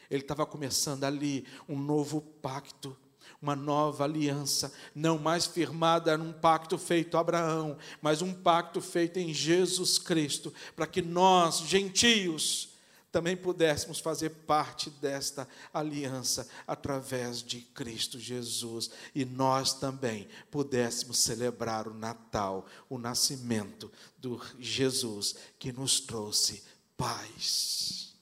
Ele 0.09 0.21
estava 0.21 0.45
começando 0.45 1.03
ali 1.03 1.45
um 1.69 1.77
novo 1.77 2.21
pacto, 2.21 2.97
uma 3.41 3.55
nova 3.55 4.03
aliança, 4.03 4.73
não 4.93 5.19
mais 5.19 5.45
firmada 5.45 6.17
num 6.17 6.33
pacto 6.33 6.77
feito 6.77 7.17
a 7.17 7.19
Abraão, 7.19 7.77
mas 8.01 8.21
um 8.21 8.33
pacto 8.33 8.81
feito 8.81 9.19
em 9.19 9.33
Jesus 9.33 9.99
Cristo, 9.99 10.53
para 10.75 10.87
que 10.87 11.01
nós, 11.01 11.59
gentios, 11.59 12.74
também 13.15 13.37
pudéssemos 13.37 14.01
fazer 14.01 14.29
parte 14.29 14.89
desta 14.89 15.47
aliança 15.73 16.49
através 16.67 17.41
de 17.41 17.61
Cristo 17.61 18.19
Jesus 18.19 18.91
e 19.15 19.23
nós 19.23 19.73
também 19.73 20.27
pudéssemos 20.51 21.19
celebrar 21.19 21.87
o 21.87 21.93
Natal, 21.93 22.65
o 22.89 22.97
nascimento 22.97 23.89
do 24.17 24.37
Jesus 24.59 25.33
que 25.57 25.71
nos 25.71 26.01
trouxe 26.01 26.61
paz, 26.97 28.13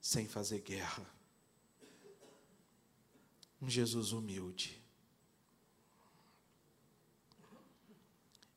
sem 0.00 0.26
fazer 0.26 0.60
guerra. 0.60 1.04
Um 3.60 3.68
Jesus 3.68 4.12
humilde. 4.12 4.82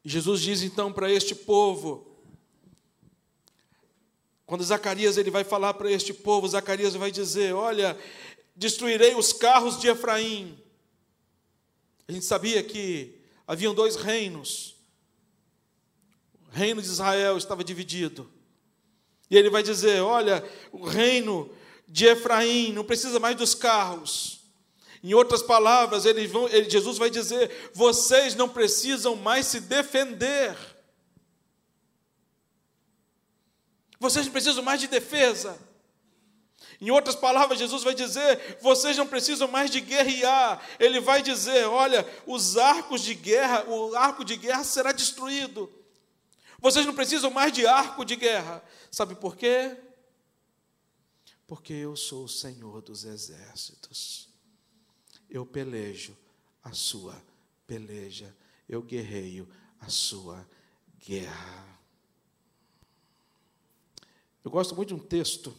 Jesus 0.06 0.40
diz 0.40 0.62
então 0.62 0.94
para 0.94 1.12
este 1.12 1.36
povo: 1.36 2.07
quando 4.48 4.64
Zacarias 4.64 5.18
ele 5.18 5.30
vai 5.30 5.44
falar 5.44 5.74
para 5.74 5.92
este 5.92 6.14
povo, 6.14 6.48
Zacarias 6.48 6.96
vai 6.96 7.12
dizer: 7.12 7.54
Olha, 7.54 8.00
destruirei 8.56 9.14
os 9.14 9.34
carros 9.34 9.78
de 9.78 9.90
Efraim. 9.90 10.58
A 12.08 12.14
gente 12.14 12.24
sabia 12.24 12.64
que 12.64 13.20
haviam 13.46 13.76
dois 13.76 13.98
reinos. 13.98 14.78
O 16.48 16.56
reino 16.56 16.82
de 16.82 16.88
Israel 16.88 17.38
estava 17.38 17.62
dividido. 17.62 18.32
E 19.30 19.38
ele 19.38 19.50
vai 19.50 19.62
dizer: 19.62 20.00
Olha, 20.00 20.42
o 20.72 20.86
reino 20.86 21.52
de 21.86 22.06
Efraim 22.06 22.72
não 22.72 22.86
precisa 22.86 23.20
mais 23.20 23.36
dos 23.36 23.54
carros. 23.54 24.40
Em 25.04 25.14
outras 25.14 25.44
palavras, 25.44 26.06
ele, 26.06 26.26
Jesus 26.70 26.98
vai 26.98 27.10
dizer: 27.10 27.70
Vocês 27.74 28.34
não 28.34 28.48
precisam 28.48 29.14
mais 29.18 29.46
se 29.48 29.60
defender. 29.60 30.56
Vocês 34.00 34.26
não 34.26 34.32
precisam 34.32 34.64
mais 34.64 34.80
de 34.80 34.88
defesa. 34.88 35.58
Em 36.80 36.92
outras 36.92 37.16
palavras, 37.16 37.58
Jesus 37.58 37.84
vai 37.84 37.96
dizer: 37.96 38.58
vocês 38.62 38.96
não 38.98 39.08
precisam 39.08 39.48
mais 39.48 39.72
de 39.72 39.82
guerrear. 39.82 40.64
Ele 40.80 41.00
vai 41.00 41.22
dizer: 41.22 41.66
olha, 41.66 42.06
os 42.26 42.58
arcos 42.58 43.02
de 43.02 43.14
guerra, 43.16 43.68
o 43.68 43.96
arco 43.96 44.24
de 44.24 44.36
guerra 44.36 44.64
será 44.64 44.92
destruído. 44.92 45.72
Vocês 46.60 46.86
não 46.86 46.94
precisam 46.94 47.32
mais 47.32 47.52
de 47.52 47.66
arco 47.66 48.04
de 48.04 48.16
guerra. 48.16 48.64
Sabe 48.92 49.16
por 49.16 49.36
quê? 49.36 49.76
Porque 51.46 51.74
eu 51.74 51.96
sou 51.96 52.26
o 52.26 52.30
Senhor 52.30 52.82
dos 52.82 53.06
exércitos. 53.06 54.28
eu 55.30 55.46
pelejo 55.46 56.16
a 56.64 56.74
sua 56.74 57.22
peleja, 57.66 58.36
eu 58.68 58.82
guerreio 58.82 59.48
a 59.80 59.90
sua 59.90 60.48
guerra. 61.06 61.67
Eu 64.48 64.52
gosto 64.52 64.74
muito 64.78 64.88
de 64.88 64.94
um 64.94 65.00
texto 65.06 65.54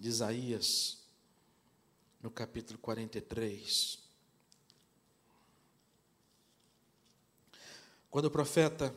de 0.00 0.08
Isaías, 0.08 0.98
no 2.20 2.28
capítulo 2.28 2.76
43. 2.80 4.00
Quando 8.10 8.24
o 8.24 8.30
profeta 8.32 8.92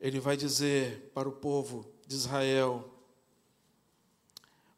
ele 0.00 0.18
vai 0.18 0.36
dizer 0.36 1.12
para 1.14 1.28
o 1.28 1.32
povo 1.32 1.88
de 2.04 2.16
Israel: 2.16 2.92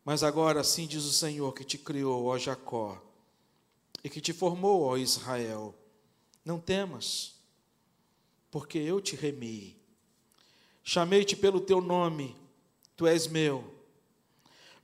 Mas 0.05 0.23
agora 0.23 0.61
assim 0.61 0.87
diz 0.87 1.05
o 1.05 1.13
Senhor 1.15 1.55
que 1.55 1.65
te 1.65 1.79
criou, 1.79 2.27
ó 2.27 2.37
Jacó, 2.37 3.03
e 4.05 4.11
que 4.11 4.21
te 4.21 4.35
formou, 4.35 4.83
ó 4.83 4.99
Israel: 4.99 5.75
Não 6.45 6.61
temas, 6.61 7.41
porque 8.51 8.77
eu 8.77 9.01
te 9.01 9.17
remi. 9.17 9.86
Chamei-te 10.89 11.35
pelo 11.35 11.61
teu 11.61 11.81
nome, 11.81 12.37
tu 12.97 13.09
és 13.09 13.27
meu. 13.27 13.75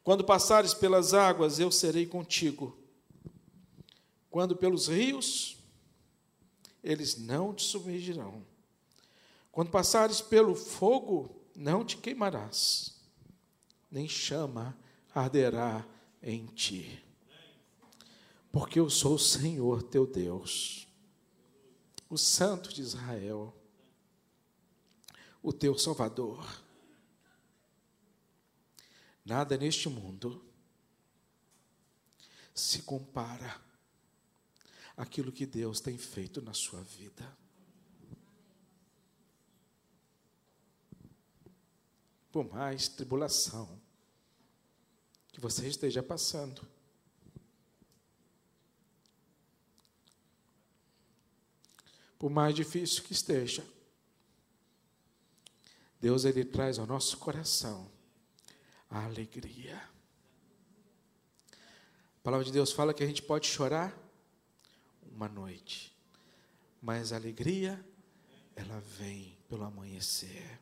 Quando 0.03 0.25
passares 0.25 0.75
pelas 0.75 1.15
águas, 1.15 1.61
eu 1.61 1.71
serei 1.71 2.07
contigo. 2.07 2.77
Quando 4.29 4.57
pelos 4.57 4.89
rios, 4.89 5.57
eles 6.83 7.17
não 7.17 7.55
te 7.55 7.63
submergirão. 7.63 8.45
Quando 9.53 9.71
passares 9.71 10.21
pelo 10.21 10.57
fogo, 10.57 11.41
não 11.55 11.85
te 11.85 11.97
queimarás, 11.97 12.97
nem 13.89 14.09
chama 14.09 14.77
arderá 15.15 15.87
em 16.21 16.47
ti. 16.47 17.01
Porque 18.51 18.81
eu 18.81 18.91
sou 18.91 19.15
o 19.15 19.21
Senhor 19.21 19.85
teu 19.85 20.05
Deus, 20.05 20.89
o 22.11 22.19
Santo 22.19 22.75
de 22.75 22.83
Israel, 22.83 23.55
o 25.43 25.53
teu 25.53 25.77
Salvador. 25.77 26.63
Nada 29.25 29.57
neste 29.57 29.89
mundo 29.89 30.45
se 32.55 32.83
compara 32.83 33.61
àquilo 34.97 35.33
que 35.33 35.47
Deus 35.47 35.81
tem 35.81 35.99
feito 35.99 36.41
na 36.41 36.55
sua 36.55 36.83
vida. 36.83 37.37
Por 42.31 42.51
mais 42.51 42.89
tribulação 42.89 43.81
que 45.33 45.41
você 45.41 45.67
esteja 45.69 46.03
passando, 46.03 46.67
por 52.19 52.31
mais 52.31 52.55
difícil 52.55 53.03
que 53.03 53.13
esteja, 53.13 53.67
Deus 56.03 56.25
ele 56.25 56.45
traz 56.45 56.81
ao 56.81 56.87
nosso 56.87 57.17
coração 57.19 57.89
a 58.91 59.05
alegria. 59.05 59.81
A 62.17 62.21
palavra 62.25 62.45
de 62.45 62.51
Deus 62.51 62.73
fala 62.73 62.93
que 62.93 63.05
a 63.05 63.07
gente 63.07 63.23
pode 63.23 63.47
chorar 63.47 63.97
uma 65.13 65.29
noite, 65.29 65.97
mas 66.83 67.13
a 67.13 67.17
alegria, 67.17 67.81
ela 68.57 68.81
vem 68.99 69.39
pelo 69.49 69.63
amanhecer. 69.63 70.59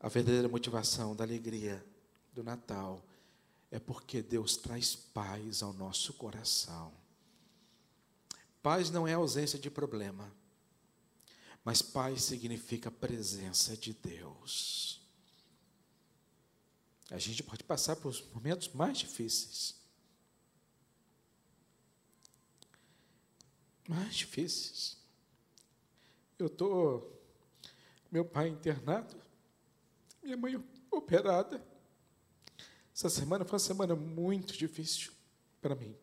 A 0.00 0.08
verdadeira 0.08 0.48
motivação 0.48 1.14
da 1.14 1.24
alegria 1.24 1.84
do 2.32 2.42
Natal 2.42 3.04
é 3.70 3.78
porque 3.78 4.22
Deus 4.22 4.56
traz 4.56 4.96
paz 4.96 5.62
ao 5.62 5.74
nosso 5.74 6.14
coração. 6.14 6.90
Paz 8.62 8.88
não 8.88 9.06
é 9.06 9.12
ausência 9.12 9.58
de 9.58 9.70
problema, 9.70 10.32
mas 11.64 11.82
paz 11.82 12.22
significa 12.22 12.90
presença 12.90 13.76
de 13.76 13.92
Deus. 13.92 15.00
A 17.10 17.18
gente 17.18 17.42
pode 17.42 17.64
passar 17.64 17.96
por 17.96 18.14
momentos 18.34 18.68
mais 18.68 18.98
difíceis. 18.98 19.74
Mais 23.88 24.14
difíceis. 24.14 24.98
Eu 26.38 26.46
estou. 26.46 27.18
Meu 28.10 28.24
pai 28.24 28.48
internado, 28.48 29.20
minha 30.22 30.36
mãe 30.36 30.62
operada. 30.90 31.62
Essa 32.94 33.08
semana 33.08 33.44
foi 33.44 33.54
uma 33.54 33.58
semana 33.58 33.94
muito 33.94 34.56
difícil 34.56 35.12
para 35.60 35.74
mim. 35.74 35.94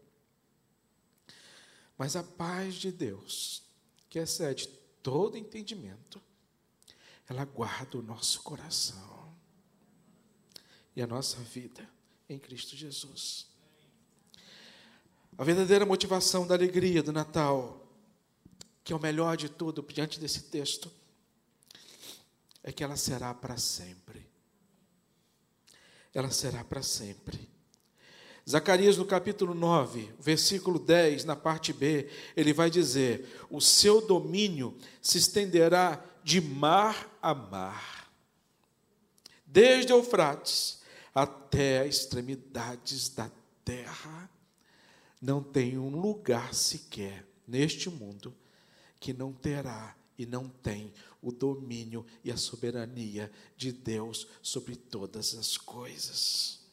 Mas 1.98 2.16
a 2.16 2.24
paz 2.24 2.76
de 2.76 2.92
Deus, 2.92 3.64
que 4.10 4.20
excede 4.20 4.68
todo 5.06 5.38
entendimento, 5.38 6.20
ela 7.30 7.46
guarda 7.46 7.96
o 7.96 8.02
nosso 8.02 8.42
coração 8.42 9.38
e 10.96 11.02
a 11.02 11.06
nossa 11.06 11.38
vida 11.42 11.88
em 12.28 12.40
Cristo 12.40 12.76
Jesus. 12.76 13.46
A 15.38 15.44
verdadeira 15.44 15.86
motivação 15.86 16.48
da 16.48 16.56
alegria 16.56 17.04
do 17.04 17.14
Natal, 17.14 17.88
que 18.84 18.94
é 18.94 18.96
o 18.96 19.00
melhor 19.00 19.38
de 19.38 19.48
tudo 19.48 19.86
diante 19.94 20.20
desse 20.20 20.46
texto, 20.46 20.92
é 22.64 22.72
que 22.72 22.84
ela 22.84 22.98
será 22.98 23.32
para 23.32 23.58
sempre. 23.60 24.28
Ela 26.16 26.32
será 26.32 26.64
para 26.64 26.82
sempre. 26.82 27.48
Zacarias, 28.48 28.96
no 28.96 29.06
capítulo 29.06 29.56
9, 29.56 30.14
versículo 30.20 30.78
10, 30.78 31.26
na 31.26 31.36
parte 31.36 31.74
B, 31.74 32.08
ele 32.38 32.54
vai 32.54 32.70
dizer: 32.70 33.28
O 33.50 33.60
seu 33.60 34.06
domínio 34.06 34.78
se 35.02 35.18
estenderá 35.18 36.04
de 36.24 36.40
mar 36.40 37.10
a 37.22 37.34
mar, 37.34 38.12
desde 39.48 39.92
Eufrates 39.92 40.80
até 41.14 41.82
as 41.82 41.96
extremidades 41.96 43.10
da 43.10 43.32
terra. 43.64 44.30
Não 45.20 45.42
tem 45.42 45.78
um 45.80 46.00
lugar 46.00 46.54
sequer 46.54 47.26
neste 47.48 47.90
mundo 47.90 48.36
que 49.00 49.12
não 49.12 49.34
terá 49.34 49.96
e 50.20 50.26
não 50.26 50.48
tem 50.48 50.94
o 51.20 51.32
domínio 51.32 52.06
e 52.24 52.32
a 52.32 52.38
soberania 52.38 53.32
de 53.58 53.72
Deus 53.72 54.28
sobre 54.42 54.76
todas 54.76 55.34
as 55.34 55.58
coisas. 55.58 56.65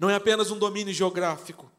Não 0.00 0.08
é 0.08 0.14
apenas 0.14 0.50
um 0.50 0.58
domínio 0.58 0.94
geográfico. 0.94 1.70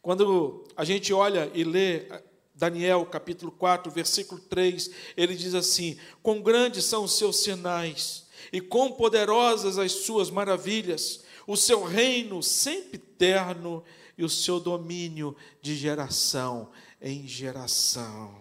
Quando 0.00 0.64
a 0.74 0.86
gente 0.86 1.12
olha 1.12 1.50
e 1.52 1.62
lê 1.62 2.06
Daniel 2.54 3.04
capítulo 3.04 3.52
4, 3.52 3.92
versículo 3.92 4.40
3, 4.40 4.90
ele 5.14 5.36
diz 5.36 5.54
assim: 5.54 5.98
Quão 6.22 6.40
grandes 6.40 6.86
são 6.86 7.04
os 7.04 7.18
seus 7.18 7.42
sinais 7.42 8.26
e 8.50 8.58
quão 8.58 8.90
poderosas 8.90 9.76
as 9.76 9.92
suas 9.92 10.30
maravilhas, 10.30 11.22
o 11.46 11.58
seu 11.58 11.84
reino 11.84 12.42
sempre 12.42 12.96
terno 12.96 13.84
e 14.16 14.24
o 14.24 14.28
seu 14.28 14.58
domínio 14.58 15.36
de 15.60 15.76
geração 15.76 16.70
em 17.02 17.28
geração. 17.28 18.34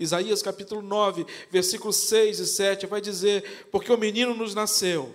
Isaías 0.00 0.40
capítulo 0.40 0.80
9, 0.80 1.26
versículos 1.50 1.96
6 1.96 2.40
e 2.40 2.46
7 2.46 2.86
vai 2.86 3.02
dizer: 3.02 3.68
Porque 3.70 3.92
o 3.92 3.98
menino 3.98 4.34
nos 4.34 4.54
nasceu, 4.54 5.14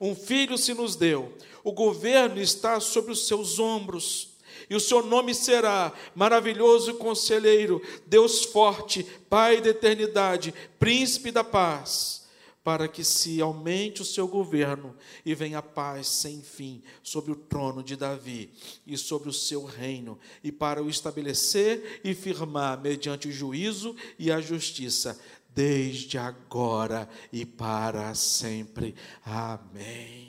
um 0.00 0.14
filho 0.14 0.56
se 0.56 0.72
nos 0.72 0.96
deu, 0.96 1.30
o 1.64 1.72
governo 1.72 2.40
está 2.40 2.80
sobre 2.80 3.12
os 3.12 3.26
seus 3.26 3.58
ombros 3.58 4.30
e 4.68 4.74
o 4.74 4.80
seu 4.80 5.04
nome 5.04 5.34
será 5.34 5.92
Maravilhoso 6.14 6.94
Conselheiro, 6.94 7.82
Deus 8.06 8.44
Forte, 8.44 9.02
Pai 9.28 9.60
da 9.60 9.70
Eternidade, 9.70 10.54
Príncipe 10.78 11.30
da 11.30 11.42
Paz 11.42 12.20
para 12.62 12.86
que 12.86 13.02
se 13.02 13.40
aumente 13.40 14.02
o 14.02 14.04
seu 14.04 14.28
governo 14.28 14.94
e 15.24 15.34
venha 15.34 15.62
paz 15.62 16.06
sem 16.06 16.42
fim 16.42 16.82
sobre 17.02 17.32
o 17.32 17.36
trono 17.36 17.82
de 17.82 17.96
Davi 17.96 18.50
e 18.86 18.98
sobre 18.98 19.28
o 19.28 19.32
seu 19.32 19.64
reino, 19.64 20.18
e 20.44 20.52
para 20.52 20.82
o 20.82 20.88
estabelecer 20.88 22.00
e 22.04 22.14
firmar 22.14 22.80
mediante 22.80 23.28
o 23.28 23.32
juízo 23.32 23.96
e 24.18 24.30
a 24.30 24.40
justiça, 24.40 25.18
desde 25.54 26.18
agora 26.18 27.08
e 27.32 27.44
para 27.46 28.14
sempre. 28.14 28.94
Amém. 29.24 30.19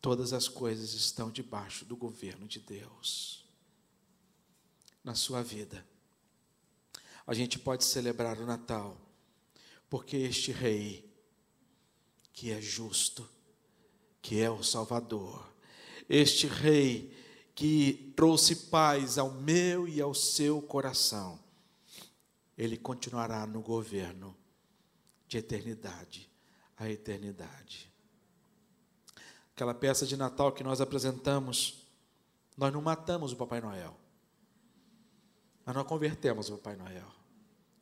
Todas 0.00 0.32
as 0.32 0.48
coisas 0.48 0.94
estão 0.94 1.30
debaixo 1.30 1.84
do 1.84 1.96
governo 1.96 2.46
de 2.46 2.60
Deus. 2.60 3.44
Na 5.02 5.14
sua 5.14 5.42
vida, 5.42 5.86
a 7.26 7.34
gente 7.34 7.58
pode 7.58 7.84
celebrar 7.84 8.38
o 8.38 8.46
Natal 8.46 8.96
porque 9.88 10.16
este 10.16 10.52
Rei, 10.52 11.08
que 12.32 12.50
é 12.50 12.60
justo, 12.60 13.28
que 14.20 14.40
é 14.40 14.50
o 14.50 14.62
Salvador, 14.62 15.50
este 16.08 16.46
Rei 16.46 17.16
que 17.54 18.12
trouxe 18.14 18.54
paz 18.54 19.18
ao 19.18 19.32
meu 19.32 19.88
e 19.88 20.00
ao 20.00 20.14
seu 20.14 20.62
coração, 20.62 21.38
ele 22.56 22.76
continuará 22.76 23.46
no 23.46 23.60
governo 23.60 24.36
de 25.26 25.38
eternidade 25.38 26.30
a 26.76 26.88
eternidade. 26.88 27.90
Aquela 29.58 29.74
peça 29.74 30.06
de 30.06 30.16
Natal 30.16 30.52
que 30.52 30.62
nós 30.62 30.80
apresentamos, 30.80 31.84
nós 32.56 32.72
não 32.72 32.80
matamos 32.80 33.32
o 33.32 33.36
Papai 33.36 33.60
Noel. 33.60 33.98
Mas 35.66 35.74
nós 35.74 35.84
convertemos 35.84 36.48
o 36.48 36.56
Papai 36.58 36.76
Noel. 36.76 37.12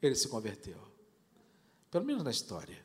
Ele 0.01 0.14
se 0.14 0.27
converteu. 0.27 0.81
Pelo 1.91 2.07
menos 2.07 2.24
na 2.24 2.31
história. 2.31 2.83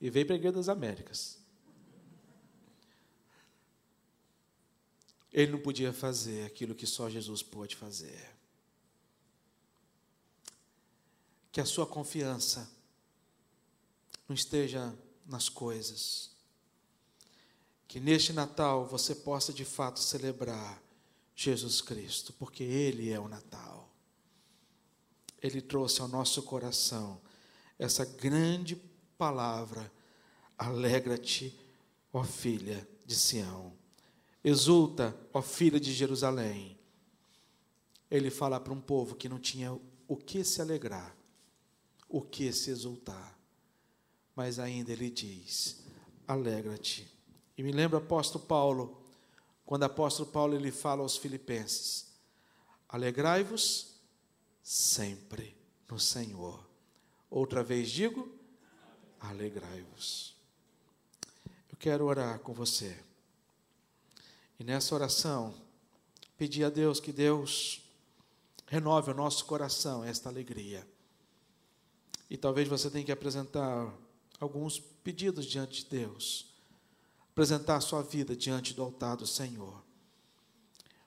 E 0.00 0.08
veio 0.08 0.24
para 0.24 0.34
a 0.34 0.38
Igreja 0.38 0.56
das 0.56 0.70
Américas. 0.70 1.38
Ele 5.30 5.52
não 5.52 5.60
podia 5.60 5.92
fazer 5.92 6.46
aquilo 6.46 6.74
que 6.74 6.86
só 6.86 7.10
Jesus 7.10 7.42
pôde 7.42 7.76
fazer. 7.76 8.34
Que 11.52 11.60
a 11.60 11.66
sua 11.66 11.86
confiança 11.86 12.66
não 14.26 14.34
esteja 14.34 14.96
nas 15.26 15.50
coisas. 15.50 16.37
Que 17.88 17.98
neste 17.98 18.32
Natal 18.32 18.86
você 18.86 19.14
possa 19.14 19.52
de 19.52 19.64
fato 19.64 19.98
celebrar 19.98 20.80
Jesus 21.34 21.80
Cristo, 21.80 22.34
porque 22.34 22.62
Ele 22.62 23.10
é 23.10 23.18
o 23.18 23.26
Natal. 23.26 23.88
Ele 25.42 25.62
trouxe 25.62 26.00
ao 26.02 26.08
nosso 26.08 26.42
coração 26.42 27.20
essa 27.78 28.04
grande 28.04 28.76
palavra: 29.16 29.90
alegra-te, 30.58 31.58
ó 32.12 32.22
filha 32.22 32.86
de 33.06 33.14
Sião. 33.16 33.72
Exulta, 34.44 35.16
ó 35.32 35.40
filha 35.40 35.80
de 35.80 35.92
Jerusalém. 35.92 36.78
Ele 38.10 38.30
fala 38.30 38.60
para 38.60 38.72
um 38.72 38.80
povo 38.80 39.14
que 39.14 39.28
não 39.28 39.38
tinha 39.38 39.72
o 40.06 40.16
que 40.16 40.42
se 40.44 40.60
alegrar, 40.60 41.16
o 42.08 42.20
que 42.20 42.52
se 42.52 42.70
exultar. 42.70 43.38
Mas 44.34 44.58
ainda 44.58 44.92
ele 44.92 45.10
diz: 45.10 45.84
alegra-te. 46.26 47.17
E 47.58 47.62
me 47.64 47.72
lembra 47.72 47.98
o 47.98 48.02
apóstolo 48.02 48.44
Paulo, 48.44 49.02
quando 49.66 49.82
apóstolo 49.82 50.30
Paulo 50.30 50.54
ele 50.54 50.70
fala 50.70 51.02
aos 51.02 51.16
filipenses: 51.16 52.06
alegrai-vos 52.88 53.96
sempre 54.62 55.56
no 55.90 55.98
Senhor. 55.98 56.64
Outra 57.28 57.64
vez 57.64 57.90
digo: 57.90 58.32
alegrai-vos. 59.18 60.36
Eu 61.68 61.76
quero 61.76 62.04
orar 62.06 62.38
com 62.38 62.54
você. 62.54 62.96
E 64.60 64.62
nessa 64.62 64.94
oração, 64.94 65.52
pedir 66.36 66.62
a 66.62 66.70
Deus 66.70 67.00
que 67.00 67.12
Deus 67.12 67.82
renove 68.68 69.10
o 69.10 69.14
nosso 69.14 69.44
coração 69.46 70.04
esta 70.04 70.28
alegria. 70.28 70.86
E 72.30 72.36
talvez 72.36 72.68
você 72.68 72.88
tenha 72.88 73.04
que 73.04 73.12
apresentar 73.12 73.92
alguns 74.38 74.78
pedidos 74.78 75.44
diante 75.44 75.82
de 75.82 75.90
Deus. 75.90 76.48
Apresentar 77.38 77.76
a 77.76 77.80
sua 77.80 78.02
vida 78.02 78.34
diante 78.34 78.74
do 78.74 78.82
altar 78.82 79.16
do 79.16 79.26
Senhor. 79.26 79.82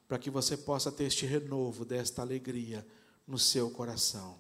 Para 0.08 0.18
que 0.18 0.30
você 0.30 0.56
possa 0.56 0.92
ter 0.92 1.04
este 1.04 1.26
renovo 1.26 1.84
desta 1.84 2.22
alegria 2.22 2.88
no 3.28 3.38
seu 3.38 3.70
coração. 3.70 4.40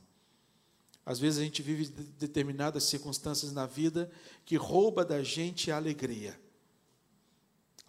Às 1.05 1.19
vezes 1.19 1.39
a 1.39 1.43
gente 1.43 1.61
vive 1.61 1.87
determinadas 2.17 2.83
circunstâncias 2.85 3.51
na 3.51 3.65
vida 3.65 4.09
que 4.45 4.55
rouba 4.55 5.03
da 5.03 5.21
gente 5.23 5.69
a 5.71 5.77
alegria 5.77 6.39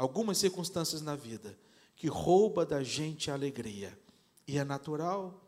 algumas 0.02 0.38
circunstâncias 0.38 1.00
na 1.00 1.14
vida 1.14 1.56
que 1.94 2.08
rouba 2.08 2.66
da 2.66 2.82
gente 2.82 3.30
a 3.30 3.34
alegria. 3.34 3.96
E 4.48 4.58
é 4.58 4.64
natural. 4.64 5.40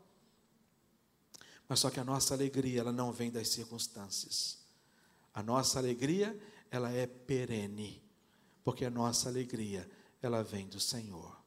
Mas 1.67 1.79
só 1.79 1.89
que 1.89 1.99
a 1.99 2.03
nossa 2.03 2.33
alegria, 2.33 2.79
ela 2.79 2.93
não 2.93 3.11
vem 3.11 3.29
das 3.29 3.49
circunstâncias. 3.49 4.59
A 5.33 5.43
nossa 5.43 5.79
alegria, 5.79 6.39
ela 6.71 6.89
é 6.89 7.05
perene, 7.05 8.01
porque 8.65 8.83
a 8.83 8.89
nossa 8.89 9.29
alegria, 9.29 9.87
ela 10.23 10.43
vem 10.43 10.67
do 10.67 10.79
Senhor. 10.79 11.39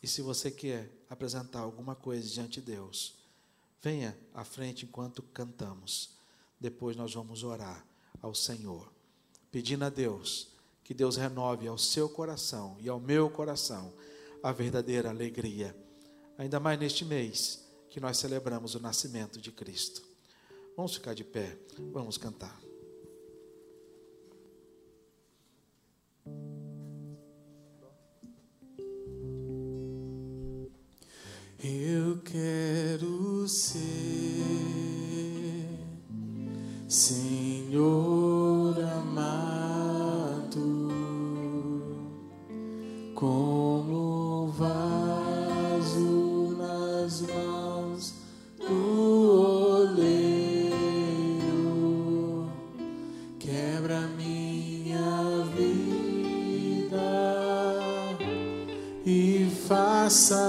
E 0.00 0.06
se 0.06 0.22
você 0.22 0.48
quer 0.48 0.88
apresentar 1.10 1.58
alguma 1.58 1.96
coisa 1.96 2.28
diante 2.28 2.60
de 2.60 2.72
Deus, 2.72 3.18
venha 3.82 4.16
à 4.32 4.44
frente 4.44 4.86
enquanto 4.86 5.22
cantamos. 5.22 6.10
Depois 6.60 6.96
nós 6.96 7.12
vamos 7.12 7.42
orar 7.42 7.84
ao 8.22 8.32
Senhor, 8.32 8.92
pedindo 9.50 9.84
a 9.84 9.90
Deus 9.90 10.52
que 10.84 10.94
Deus 10.94 11.16
renove 11.16 11.66
ao 11.66 11.76
seu 11.76 12.08
coração 12.08 12.76
e 12.78 12.88
ao 12.88 13.00
meu 13.00 13.28
coração 13.28 13.92
a 14.40 14.52
verdadeira 14.52 15.10
alegria. 15.10 15.76
Ainda 16.38 16.60
mais 16.60 16.78
neste 16.78 17.04
mês 17.04 17.66
que 17.90 17.98
nós 17.98 18.18
celebramos 18.18 18.76
o 18.76 18.80
nascimento 18.80 19.40
de 19.40 19.50
Cristo. 19.50 20.00
Vamos 20.76 20.94
ficar 20.94 21.14
de 21.14 21.24
pé, 21.24 21.58
vamos 21.92 22.16
cantar. 22.16 22.65
Eu 31.62 32.18
quero 32.24 33.46
ser 33.48 34.46
Senhor 36.88 38.78
amado. 38.78 39.66
como 43.16 44.48
vaso 44.48 46.54
nas 46.58 47.22
mãos 47.22 48.14
do 48.58 49.88
oleiro, 49.88 50.76
quebra 53.38 54.06
minha 54.18 55.42
vida 55.56 56.98
e 59.06 59.48
faça 59.66 60.45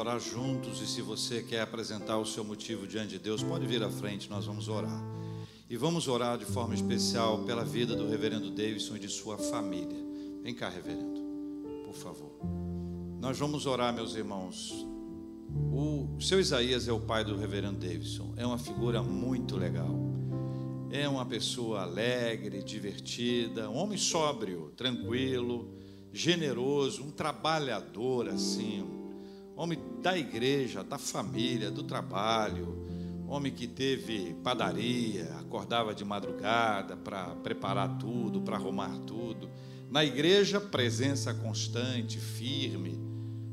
orar 0.00 0.18
juntos 0.18 0.80
e 0.80 0.86
se 0.86 1.02
você 1.02 1.42
quer 1.42 1.60
apresentar 1.60 2.16
o 2.16 2.24
seu 2.24 2.42
motivo 2.42 2.86
diante 2.86 3.10
de 3.10 3.18
Deus, 3.18 3.42
pode 3.42 3.66
vir 3.66 3.82
à 3.82 3.90
frente, 3.90 4.30
nós 4.30 4.46
vamos 4.46 4.66
orar. 4.66 5.04
E 5.68 5.76
vamos 5.76 6.08
orar 6.08 6.38
de 6.38 6.46
forma 6.46 6.74
especial 6.74 7.44
pela 7.44 7.64
vida 7.64 7.94
do 7.94 8.08
reverendo 8.08 8.50
Davidson 8.50 8.96
e 8.96 8.98
de 8.98 9.08
sua 9.08 9.36
família. 9.36 9.98
Vem 10.42 10.54
cá, 10.54 10.70
reverendo, 10.70 11.20
por 11.84 11.94
favor. 11.94 12.32
Nós 13.20 13.38
vamos 13.38 13.66
orar, 13.66 13.92
meus 13.92 14.14
irmãos. 14.14 14.86
O 15.70 16.18
seu 16.18 16.40
Isaías 16.40 16.88
é 16.88 16.92
o 16.92 17.00
pai 17.00 17.22
do 17.22 17.36
reverendo 17.36 17.78
Davidson. 17.78 18.32
É 18.38 18.46
uma 18.46 18.58
figura 18.58 19.02
muito 19.02 19.58
legal. 19.58 19.94
É 20.90 21.06
uma 21.06 21.26
pessoa 21.26 21.82
alegre, 21.82 22.62
divertida, 22.62 23.68
um 23.68 23.76
homem 23.76 23.98
sóbrio, 23.98 24.72
tranquilo, 24.74 25.74
generoso, 26.10 27.04
um 27.04 27.10
trabalhador 27.10 28.28
assim, 28.28 29.00
homem 29.60 29.78
da 30.00 30.16
igreja, 30.16 30.82
da 30.82 30.98
família, 30.98 31.70
do 31.70 31.82
trabalho, 31.82 32.86
homem 33.28 33.52
que 33.52 33.66
teve 33.66 34.34
padaria, 34.42 35.24
acordava 35.38 35.94
de 35.94 36.04
madrugada 36.04 36.96
para 36.96 37.34
preparar 37.36 37.98
tudo, 37.98 38.40
para 38.40 38.56
arrumar 38.56 38.98
tudo. 39.06 39.48
Na 39.90 40.04
igreja, 40.04 40.60
presença 40.60 41.34
constante, 41.34 42.18
firme. 42.18 42.98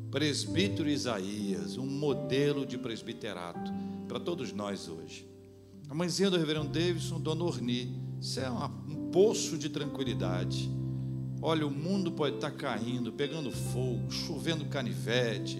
Presbítero 0.10 0.90
Isaías, 0.90 1.78
um 1.78 1.86
modelo 1.86 2.66
de 2.66 2.78
presbiterato 2.78 3.72
para 4.08 4.20
todos 4.20 4.54
nós 4.54 4.88
hoje. 4.88 5.28
A 5.90 5.94
mãezinha 5.94 6.30
do 6.30 6.38
reverendo 6.38 6.70
Davidson, 6.70 7.20
Dona 7.20 7.44
Orni, 7.44 7.94
isso 8.20 8.40
é 8.40 8.50
um 8.50 9.10
poço 9.12 9.58
de 9.58 9.70
tranquilidade. 9.70 10.72
Olha, 11.42 11.68
o 11.68 11.72
mundo 11.72 12.12
pode 12.12 12.36
estar 12.36 12.52
caindo, 12.52 13.12
pegando 13.12 13.52
fogo, 13.52 14.10
chovendo 14.10 14.66
canivete, 14.66 15.60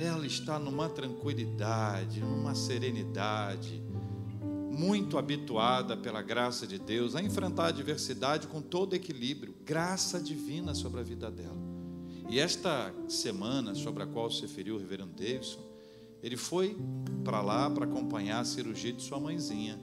ela 0.00 0.26
está 0.26 0.58
numa 0.58 0.88
tranquilidade, 0.88 2.20
numa 2.20 2.54
serenidade, 2.54 3.82
muito 4.70 5.18
habituada 5.18 5.96
pela 5.96 6.22
graça 6.22 6.66
de 6.66 6.78
Deus 6.78 7.14
a 7.14 7.22
enfrentar 7.22 7.64
a 7.64 7.68
adversidade 7.68 8.46
com 8.46 8.62
todo 8.62 8.94
equilíbrio, 8.94 9.54
graça 9.64 10.18
divina 10.18 10.74
sobre 10.74 11.00
a 11.00 11.02
vida 11.02 11.30
dela. 11.30 11.58
E 12.30 12.38
esta 12.38 12.94
semana 13.08 13.74
sobre 13.74 14.02
a 14.02 14.06
qual 14.06 14.30
se 14.30 14.42
referiu 14.42 14.76
o 14.76 14.78
reverendo 14.78 15.12
Davidson, 15.12 15.60
ele 16.22 16.36
foi 16.36 16.78
para 17.24 17.42
lá 17.42 17.68
para 17.68 17.84
acompanhar 17.84 18.40
a 18.40 18.44
cirurgia 18.44 18.92
de 18.92 19.02
sua 19.02 19.18
mãezinha. 19.18 19.78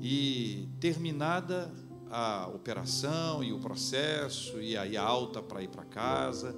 E 0.00 0.68
terminada 0.80 1.72
a 2.10 2.48
operação 2.48 3.42
e 3.42 3.52
o 3.52 3.58
processo, 3.58 4.60
e 4.60 4.76
aí 4.76 4.96
a 4.96 5.02
alta 5.02 5.40
para 5.40 5.62
ir 5.62 5.68
para 5.68 5.84
casa, 5.84 6.54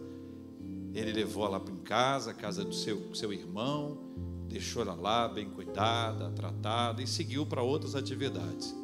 ele 0.94 1.12
levou 1.12 1.44
ela 1.46 1.58
para 1.58 1.74
casa, 1.76 2.30
a 2.30 2.34
casa 2.34 2.64
do 2.64 2.74
seu, 2.74 3.14
seu 3.14 3.32
irmão, 3.32 3.98
deixou 4.48 4.82
ela 4.82 4.94
lá 4.94 5.26
bem 5.26 5.50
cuidada, 5.50 6.30
tratada 6.30 7.02
e 7.02 7.06
seguiu 7.06 7.44
para 7.44 7.62
outras 7.62 7.94
atividades. 7.94 8.74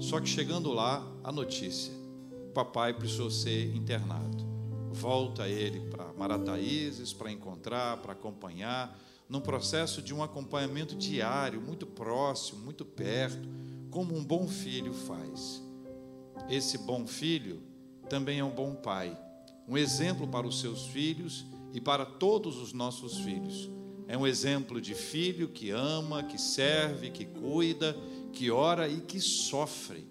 Só 0.00 0.20
que 0.20 0.28
chegando 0.28 0.72
lá, 0.72 1.06
a 1.22 1.30
notícia: 1.30 1.92
o 2.48 2.52
papai 2.52 2.92
precisou 2.92 3.30
ser 3.30 3.74
internado. 3.74 4.50
Volta 4.90 5.48
ele 5.48 5.80
para 5.88 6.12
Marataízes 6.12 7.12
para 7.12 7.30
encontrar, 7.30 7.98
para 7.98 8.12
acompanhar, 8.12 8.98
num 9.28 9.40
processo 9.40 10.02
de 10.02 10.12
um 10.12 10.22
acompanhamento 10.22 10.94
diário, 10.94 11.60
muito 11.60 11.86
próximo, 11.86 12.62
muito 12.62 12.84
perto, 12.84 13.48
como 13.90 14.14
um 14.14 14.24
bom 14.24 14.46
filho 14.46 14.92
faz. 14.92 15.62
Esse 16.50 16.76
bom 16.76 17.06
filho 17.06 17.62
também 18.08 18.40
é 18.40 18.44
um 18.44 18.50
bom 18.50 18.74
pai, 18.74 19.16
um 19.66 19.78
exemplo 19.78 20.26
para 20.26 20.46
os 20.46 20.60
seus 20.60 20.86
filhos 20.86 21.46
e 21.72 21.80
para 21.80 22.04
todos 22.04 22.58
os 22.58 22.72
nossos 22.72 23.18
filhos. 23.18 23.70
É 24.06 24.16
um 24.16 24.26
exemplo 24.26 24.80
de 24.80 24.94
filho 24.94 25.48
que 25.48 25.70
ama, 25.70 26.22
que 26.22 26.40
serve, 26.40 27.10
que 27.10 27.24
cuida, 27.24 27.96
que 28.32 28.50
ora 28.50 28.88
e 28.88 29.00
que 29.00 29.20
sofre. 29.20 30.06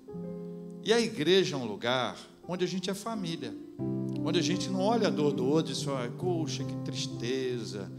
E 0.84 0.92
a 0.92 1.00
igreja 1.00 1.56
é 1.56 1.60
um 1.60 1.66
lugar 1.66 2.18
onde 2.48 2.66
a 2.66 2.68
gente 2.68 2.90
é 2.90 2.94
família, 2.94 3.54
onde 4.24 4.40
a 4.40 4.42
gente 4.42 4.70
não 4.70 4.82
olha 4.82 5.08
a 5.08 5.12
dor 5.12 5.34
do 5.34 5.46
outro 5.46 5.72
e 5.72 5.76
diz, 5.76 5.88
ah, 5.88 6.10
que 6.10 6.76
tristeza, 6.84 7.92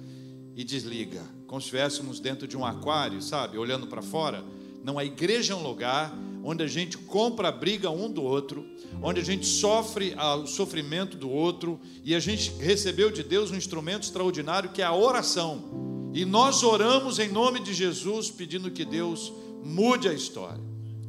e 0.55 0.65
desliga, 0.65 1.23
como 1.47 1.61
se 1.61 1.67
estivéssemos 1.67 2.21
dentro 2.21 2.47
de 2.47 2.57
um 2.57 2.65
aquário, 2.65 3.23
sabe, 3.23 3.57
olhando 3.57 3.87
para 3.87 4.03
fora. 4.03 4.45
Não, 4.85 4.99
a 4.99 5.05
igreja 5.05 5.55
é 5.55 5.57
um 5.57 5.63
lugar 5.63 6.13
onde 6.45 6.63
a 6.63 6.67
gente 6.67 6.99
compra 6.99 7.49
a 7.49 7.53
briga 7.53 7.91
um 7.91 8.11
do 8.11 8.23
outro, 8.23 8.67
onde 9.03 9.21
a 9.21 9.25
gente 9.25 9.47
sofre 9.47 10.15
o 10.43 10.47
sofrimento 10.47 11.17
do 11.17 11.31
outro, 11.31 11.81
e 12.05 12.15
a 12.15 12.21
gente 12.21 12.51
recebeu 12.59 13.11
de 13.11 13.23
Deus 13.23 13.51
um 13.51 13.57
instrumento 13.57 14.05
extraordinário 14.05 14.71
que 14.71 14.83
é 14.83 14.85
a 14.85 14.95
oração. 14.95 16.11
E 16.13 16.25
nós 16.25 16.63
oramos 16.63 17.19
em 17.19 17.31
nome 17.31 17.61
de 17.61 17.73
Jesus, 17.73 18.31
pedindo 18.31 18.71
que 18.71 18.85
Deus 18.85 19.33
mude 19.65 20.09
a 20.09 20.13
história. 20.13 20.63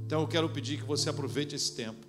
Então 0.06 0.22
eu 0.22 0.28
quero 0.28 0.50
pedir 0.50 0.78
que 0.78 0.86
você 0.86 1.10
aproveite 1.10 1.56
esse 1.56 1.76
tempo. 1.76 2.06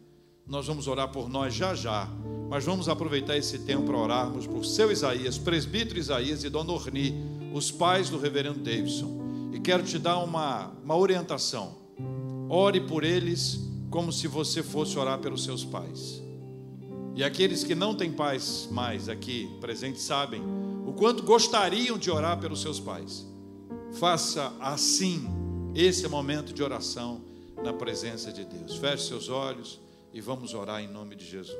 Nós 0.46 0.66
vamos 0.66 0.86
orar 0.86 1.10
por 1.10 1.28
nós 1.28 1.54
já 1.54 1.74
já, 1.74 2.08
mas 2.50 2.64
vamos 2.64 2.88
aproveitar 2.88 3.36
esse 3.36 3.60
tempo 3.60 3.84
para 3.84 3.96
orarmos 3.96 4.46
por 4.46 4.64
seu 4.64 4.92
Isaías, 4.92 5.38
presbítero 5.38 5.98
Isaías 5.98 6.44
e 6.44 6.50
Dona 6.50 6.70
Orni, 6.70 7.14
os 7.52 7.70
pais 7.70 8.10
do 8.10 8.18
reverendo 8.18 8.60
Davidson. 8.60 9.50
E 9.54 9.60
quero 9.60 9.82
te 9.82 9.98
dar 9.98 10.18
uma, 10.18 10.70
uma 10.84 10.96
orientação. 10.96 11.83
Ore 12.48 12.80
por 12.80 13.04
eles 13.04 13.60
como 13.90 14.12
se 14.12 14.26
você 14.26 14.62
fosse 14.62 14.98
orar 14.98 15.18
pelos 15.18 15.44
seus 15.44 15.64
pais. 15.64 16.22
E 17.14 17.22
aqueles 17.22 17.62
que 17.62 17.74
não 17.74 17.94
têm 17.94 18.12
pais 18.12 18.68
mais 18.70 19.08
aqui 19.08 19.48
presentes 19.60 20.02
sabem 20.02 20.42
o 20.86 20.92
quanto 20.92 21.22
gostariam 21.22 21.96
de 21.96 22.10
orar 22.10 22.38
pelos 22.40 22.60
seus 22.60 22.80
pais. 22.80 23.26
Faça 23.92 24.52
assim 24.60 25.24
esse 25.74 26.04
é 26.04 26.08
momento 26.08 26.52
de 26.52 26.62
oração 26.62 27.20
na 27.62 27.72
presença 27.72 28.32
de 28.32 28.44
Deus. 28.44 28.76
Feche 28.76 29.08
seus 29.08 29.28
olhos 29.28 29.80
e 30.12 30.20
vamos 30.20 30.54
orar 30.54 30.80
em 30.80 30.88
nome 30.88 31.16
de 31.16 31.24
Jesus. 31.24 31.56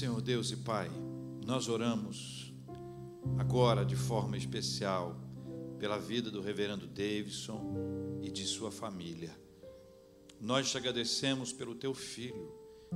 Senhor 0.00 0.22
Deus 0.22 0.50
e 0.50 0.56
Pai, 0.56 0.90
nós 1.44 1.68
oramos 1.68 2.54
agora 3.36 3.84
de 3.84 3.94
forma 3.94 4.34
especial 4.34 5.14
pela 5.78 5.98
vida 5.98 6.30
do 6.30 6.40
reverendo 6.40 6.86
Davidson 6.86 8.18
e 8.22 8.30
de 8.30 8.46
sua 8.46 8.70
família. 8.70 9.30
Nós 10.40 10.70
te 10.70 10.78
agradecemos 10.78 11.52
pelo 11.52 11.74
teu 11.74 11.92
filho 11.92 12.50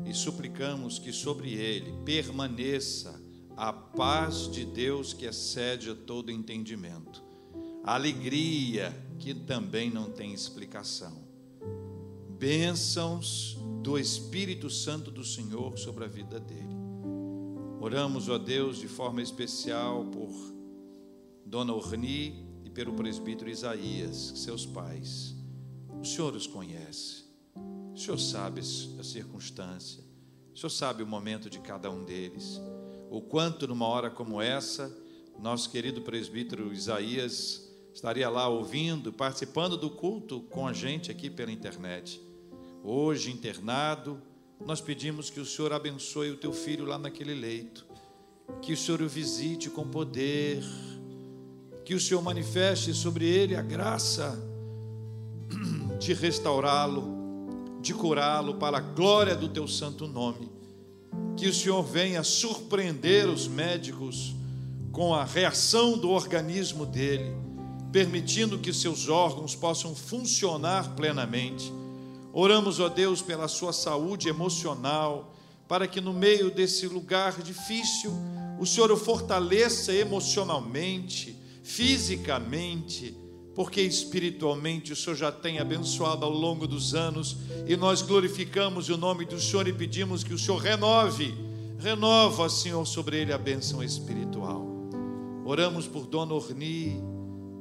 e 0.06 0.14
suplicamos 0.14 0.98
que 0.98 1.12
sobre 1.12 1.52
ele 1.52 1.92
permaneça 2.06 3.20
a 3.54 3.70
paz 3.70 4.50
de 4.50 4.64
Deus 4.64 5.12
que 5.12 5.26
excede 5.26 5.90
a 5.90 5.94
todo 5.94 6.32
entendimento, 6.32 7.22
a 7.84 7.96
alegria 7.96 8.96
que 9.18 9.34
também 9.34 9.90
não 9.90 10.10
tem 10.10 10.32
explicação. 10.32 11.22
Bênçãos 12.30 13.58
do 13.82 13.98
Espírito 13.98 14.70
Santo 14.70 15.10
do 15.10 15.22
Senhor 15.22 15.76
sobre 15.76 16.04
a 16.04 16.08
vida 16.08 16.40
dele. 16.40 16.83
Oramos, 17.84 18.30
ó 18.30 18.38
Deus, 18.38 18.78
de 18.78 18.88
forma 18.88 19.20
especial 19.20 20.06
por 20.06 20.32
Dona 21.44 21.74
Orni 21.74 22.48
e 22.64 22.70
pelo 22.70 22.94
presbítero 22.94 23.50
Isaías, 23.50 24.32
seus 24.36 24.64
pais. 24.64 25.36
O 26.00 26.02
Senhor 26.02 26.34
os 26.34 26.46
conhece, 26.46 27.24
o 27.92 27.94
Senhor 27.94 28.16
sabe 28.16 28.62
a 28.62 29.04
circunstância, 29.04 30.02
o 30.54 30.56
Senhor 30.56 30.70
sabe 30.70 31.02
o 31.02 31.06
momento 31.06 31.50
de 31.50 31.60
cada 31.60 31.90
um 31.90 32.06
deles. 32.06 32.58
O 33.10 33.20
quanto, 33.20 33.68
numa 33.68 33.86
hora 33.86 34.08
como 34.08 34.40
essa, 34.40 34.90
nosso 35.38 35.68
querido 35.70 36.00
presbítero 36.00 36.72
Isaías 36.72 37.70
estaria 37.92 38.30
lá 38.30 38.48
ouvindo, 38.48 39.12
participando 39.12 39.76
do 39.76 39.90
culto 39.90 40.40
com 40.40 40.66
a 40.66 40.72
gente 40.72 41.10
aqui 41.10 41.28
pela 41.28 41.52
internet. 41.52 42.18
Hoje, 42.82 43.30
internado, 43.30 44.22
nós 44.66 44.80
pedimos 44.80 45.28
que 45.28 45.40
o 45.40 45.44
Senhor 45.44 45.72
abençoe 45.72 46.30
o 46.30 46.36
teu 46.36 46.52
filho 46.52 46.86
lá 46.86 46.98
naquele 46.98 47.34
leito, 47.34 47.84
que 48.62 48.72
o 48.72 48.76
Senhor 48.76 49.02
o 49.02 49.08
visite 49.08 49.68
com 49.68 49.86
poder, 49.86 50.62
que 51.84 51.94
o 51.94 52.00
Senhor 52.00 52.22
manifeste 52.22 52.94
sobre 52.94 53.26
ele 53.26 53.54
a 53.54 53.60
graça 53.60 54.38
de 56.00 56.14
restaurá-lo, 56.14 57.78
de 57.82 57.92
curá-lo 57.92 58.54
para 58.54 58.78
a 58.78 58.80
glória 58.80 59.36
do 59.36 59.48
teu 59.48 59.68
santo 59.68 60.08
nome. 60.08 60.50
Que 61.36 61.46
o 61.46 61.54
Senhor 61.54 61.82
venha 61.82 62.22
surpreender 62.22 63.28
os 63.28 63.46
médicos 63.46 64.34
com 64.90 65.14
a 65.14 65.24
reação 65.24 65.98
do 65.98 66.08
organismo 66.08 66.86
dele, 66.86 67.36
permitindo 67.92 68.58
que 68.58 68.72
seus 68.72 69.10
órgãos 69.10 69.54
possam 69.54 69.94
funcionar 69.94 70.94
plenamente 70.94 71.70
Oramos, 72.36 72.80
ó 72.80 72.88
Deus, 72.88 73.22
pela 73.22 73.46
sua 73.46 73.72
saúde 73.72 74.28
emocional, 74.28 75.36
para 75.68 75.86
que 75.86 76.00
no 76.00 76.12
meio 76.12 76.50
desse 76.50 76.88
lugar 76.88 77.40
difícil, 77.40 78.12
o 78.58 78.66
Senhor 78.66 78.90
o 78.90 78.96
fortaleça 78.96 79.92
emocionalmente, 79.92 81.38
fisicamente, 81.62 83.16
porque 83.54 83.80
espiritualmente 83.80 84.92
o 84.92 84.96
Senhor 84.96 85.14
já 85.14 85.30
tem 85.30 85.60
abençoado 85.60 86.24
ao 86.24 86.32
longo 86.32 86.66
dos 86.66 86.92
anos, 86.92 87.36
e 87.68 87.76
nós 87.76 88.02
glorificamos 88.02 88.88
o 88.88 88.96
nome 88.96 89.24
do 89.24 89.40
Senhor 89.40 89.68
e 89.68 89.72
pedimos 89.72 90.24
que 90.24 90.34
o 90.34 90.38
Senhor 90.38 90.58
renove, 90.58 91.32
renova, 91.78 92.48
Senhor, 92.48 92.84
sobre 92.84 93.20
ele 93.20 93.32
a 93.32 93.38
bênção 93.38 93.80
espiritual. 93.80 94.66
Oramos 95.44 95.86
por 95.86 96.04
Dona 96.08 96.34
Orni, 96.34 97.00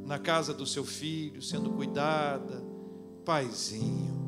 na 0.03 0.17
casa 0.17 0.51
do 0.51 0.65
seu 0.65 0.83
filho, 0.83 1.43
sendo 1.43 1.69
cuidada, 1.69 2.63
paizinho 3.23 4.22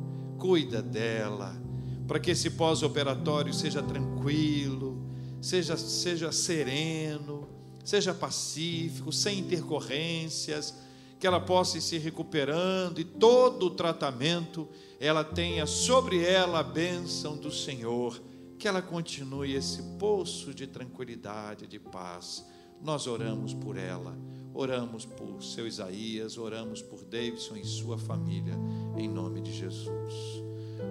cuida 0.46 0.80
dela, 0.80 1.60
para 2.08 2.20
que 2.20 2.30
esse 2.30 2.52
pós-operatório 2.52 3.52
seja 3.52 3.82
tranquilo, 3.82 5.04
seja, 5.42 5.76
seja 5.76 6.32
sereno, 6.32 7.50
seja 7.84 8.14
pacífico, 8.14 9.12
sem 9.12 9.40
intercorrências, 9.40 10.76
que 11.20 11.26
ela 11.26 11.40
possa 11.40 11.80
ir 11.80 11.82
se 11.82 11.98
recuperando 11.98 13.02
e 13.02 13.04
todo 13.04 13.66
o 13.66 13.72
tratamento 13.72 14.70
ela 15.00 15.24
tenha 15.24 15.66
sobre 15.66 16.24
ela 16.24 16.60
a 16.60 16.64
bênção 16.64 17.36
do 17.36 17.52
Senhor, 17.52 18.22
que 18.60 18.68
ela 18.68 18.84
continue 18.84 19.56
esse 19.56 19.82
poço 19.98 20.54
de 20.54 20.68
tranquilidade, 20.68 21.66
de 21.66 21.80
paz. 21.80 22.46
Nós 22.84 23.08
oramos 23.08 23.52
por 23.52 23.78
ela 23.78 24.16
Oramos 24.58 25.04
por 25.04 25.44
seu 25.44 25.68
Isaías, 25.68 26.38
oramos 26.38 26.82
por 26.82 27.04
Davidson 27.04 27.58
e 27.58 27.66
sua 27.66 27.98
família, 27.98 28.58
em 28.96 29.06
nome 29.06 29.42
de 29.42 29.52
Jesus. 29.52 30.14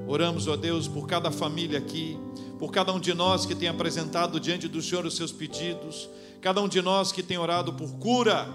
Oramos, 0.07 0.47
ó 0.47 0.55
Deus, 0.55 0.87
por 0.87 1.07
cada 1.07 1.31
família 1.31 1.79
aqui, 1.79 2.19
por 2.59 2.71
cada 2.71 2.93
um 2.93 3.01
de 3.01 3.15
nós 3.15 3.47
que 3.47 3.55
tem 3.55 3.67
apresentado 3.67 4.39
diante 4.39 4.69
do 4.69 4.83
Senhor 4.83 5.07
os 5.07 5.17
seus 5.17 5.33
pedidos, 5.33 6.11
cada 6.43 6.61
um 6.61 6.69
de 6.69 6.83
nós 6.83 7.11
que 7.11 7.23
tem 7.23 7.39
orado 7.39 7.73
por 7.73 7.91
cura. 7.95 8.47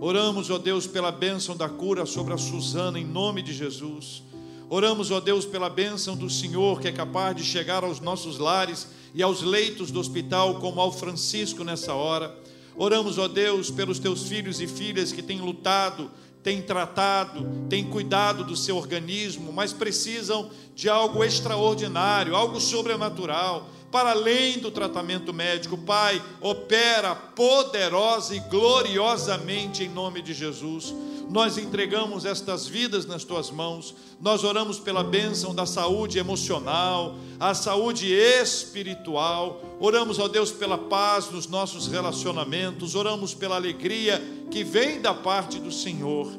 Oramos, 0.00 0.48
ó 0.50 0.56
Deus, 0.56 0.86
pela 0.86 1.10
bênção 1.10 1.56
da 1.56 1.68
cura 1.68 2.06
sobre 2.06 2.32
a 2.32 2.38
Suzana, 2.38 2.96
em 2.96 3.04
nome 3.04 3.42
de 3.42 3.52
Jesus. 3.52 4.22
Oramos, 4.70 5.10
ó 5.10 5.18
Deus, 5.18 5.44
pela 5.44 5.68
bênção 5.68 6.16
do 6.16 6.30
Senhor 6.30 6.80
que 6.80 6.86
é 6.86 6.92
capaz 6.92 7.34
de 7.34 7.42
chegar 7.42 7.82
aos 7.82 7.98
nossos 7.98 8.38
lares 8.38 8.86
e 9.12 9.20
aos 9.20 9.42
leitos 9.42 9.90
do 9.90 9.98
hospital, 9.98 10.60
como 10.60 10.80
ao 10.80 10.92
Francisco 10.92 11.64
nessa 11.64 11.92
hora. 11.92 12.43
Oramos, 12.76 13.18
ó 13.18 13.28
Deus, 13.28 13.70
pelos 13.70 13.98
teus 13.98 14.24
filhos 14.24 14.60
e 14.60 14.66
filhas 14.66 15.12
que 15.12 15.22
têm 15.22 15.40
lutado, 15.40 16.10
têm 16.42 16.60
tratado, 16.60 17.46
têm 17.68 17.84
cuidado 17.84 18.44
do 18.44 18.56
seu 18.56 18.76
organismo, 18.76 19.52
mas 19.52 19.72
precisam 19.72 20.50
de 20.74 20.88
algo 20.88 21.22
extraordinário, 21.22 22.34
algo 22.34 22.60
sobrenatural 22.60 23.70
para 23.94 24.10
além 24.10 24.58
do 24.58 24.72
tratamento 24.72 25.32
médico. 25.32 25.78
Pai, 25.78 26.20
opera 26.40 27.14
poderosa 27.14 28.34
e 28.34 28.40
gloriosamente 28.40 29.84
em 29.84 29.88
nome 29.88 30.20
de 30.20 30.34
Jesus. 30.34 30.92
Nós 31.30 31.56
entregamos 31.58 32.24
estas 32.24 32.66
vidas 32.66 33.06
nas 33.06 33.22
tuas 33.22 33.52
mãos. 33.52 33.94
Nós 34.20 34.42
oramos 34.42 34.80
pela 34.80 35.04
bênção 35.04 35.54
da 35.54 35.64
saúde 35.64 36.18
emocional, 36.18 37.14
a 37.38 37.54
saúde 37.54 38.12
espiritual. 38.12 39.62
Oramos, 39.78 40.18
ó 40.18 40.26
Deus, 40.26 40.50
pela 40.50 40.76
paz 40.76 41.30
nos 41.30 41.46
nossos 41.46 41.86
relacionamentos. 41.86 42.96
Oramos 42.96 43.32
pela 43.32 43.54
alegria 43.54 44.20
que 44.50 44.64
vem 44.64 45.00
da 45.00 45.14
parte 45.14 45.60
do 45.60 45.70
Senhor. 45.70 46.32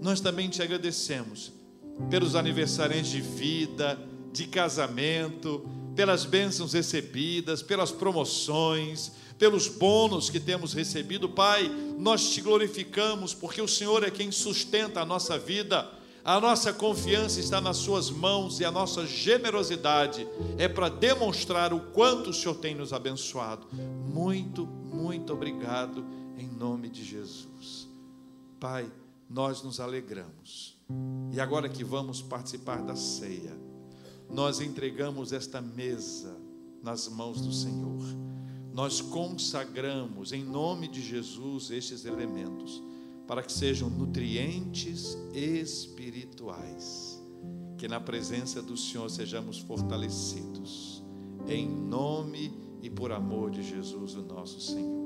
Nós 0.00 0.22
também 0.22 0.48
te 0.48 0.62
agradecemos 0.62 1.52
pelos 2.08 2.34
aniversariantes 2.34 3.10
de 3.10 3.20
vida, 3.20 4.00
de 4.32 4.46
casamento, 4.46 5.83
pelas 5.94 6.24
bênçãos 6.24 6.72
recebidas, 6.72 7.62
pelas 7.62 7.90
promoções, 7.90 9.12
pelos 9.38 9.68
bônus 9.68 10.30
que 10.30 10.40
temos 10.40 10.72
recebido. 10.72 11.28
Pai, 11.28 11.68
nós 11.98 12.30
te 12.30 12.40
glorificamos 12.40 13.34
porque 13.34 13.60
o 13.60 13.68
Senhor 13.68 14.02
é 14.04 14.10
quem 14.10 14.30
sustenta 14.30 15.00
a 15.00 15.04
nossa 15.04 15.38
vida. 15.38 15.90
A 16.24 16.40
nossa 16.40 16.72
confiança 16.72 17.38
está 17.38 17.60
nas 17.60 17.76
Suas 17.76 18.10
mãos 18.10 18.58
e 18.58 18.64
a 18.64 18.70
nossa 18.70 19.06
generosidade 19.06 20.26
é 20.56 20.66
para 20.66 20.88
demonstrar 20.88 21.74
o 21.74 21.80
quanto 21.80 22.30
o 22.30 22.32
Senhor 22.32 22.54
tem 22.54 22.74
nos 22.74 22.92
abençoado. 22.92 23.66
Muito, 23.72 24.66
muito 24.66 25.32
obrigado 25.34 26.04
em 26.38 26.48
nome 26.48 26.88
de 26.88 27.04
Jesus. 27.04 27.86
Pai, 28.58 28.90
nós 29.28 29.62
nos 29.62 29.80
alegramos. 29.80 30.78
E 31.30 31.40
agora 31.40 31.68
que 31.68 31.84
vamos 31.84 32.22
participar 32.22 32.82
da 32.82 32.96
ceia, 32.96 33.52
nós 34.30 34.60
entregamos 34.60 35.32
esta 35.32 35.60
mesa 35.60 36.36
nas 36.82 37.08
mãos 37.08 37.40
do 37.40 37.52
Senhor. 37.52 38.02
Nós 38.72 39.00
consagramos 39.00 40.32
em 40.32 40.42
nome 40.42 40.88
de 40.88 41.00
Jesus 41.00 41.70
estes 41.70 42.04
elementos 42.04 42.82
para 43.26 43.42
que 43.42 43.52
sejam 43.52 43.88
nutrientes 43.88 45.16
espirituais. 45.32 47.22
Que 47.78 47.88
na 47.88 48.00
presença 48.00 48.62
do 48.62 48.76
Senhor 48.76 49.10
sejamos 49.10 49.58
fortalecidos. 49.58 51.02
Em 51.46 51.68
nome 51.68 52.52
e 52.82 52.90
por 52.90 53.12
amor 53.12 53.50
de 53.50 53.62
Jesus, 53.62 54.14
o 54.14 54.22
nosso 54.22 54.60
Senhor. 54.60 55.03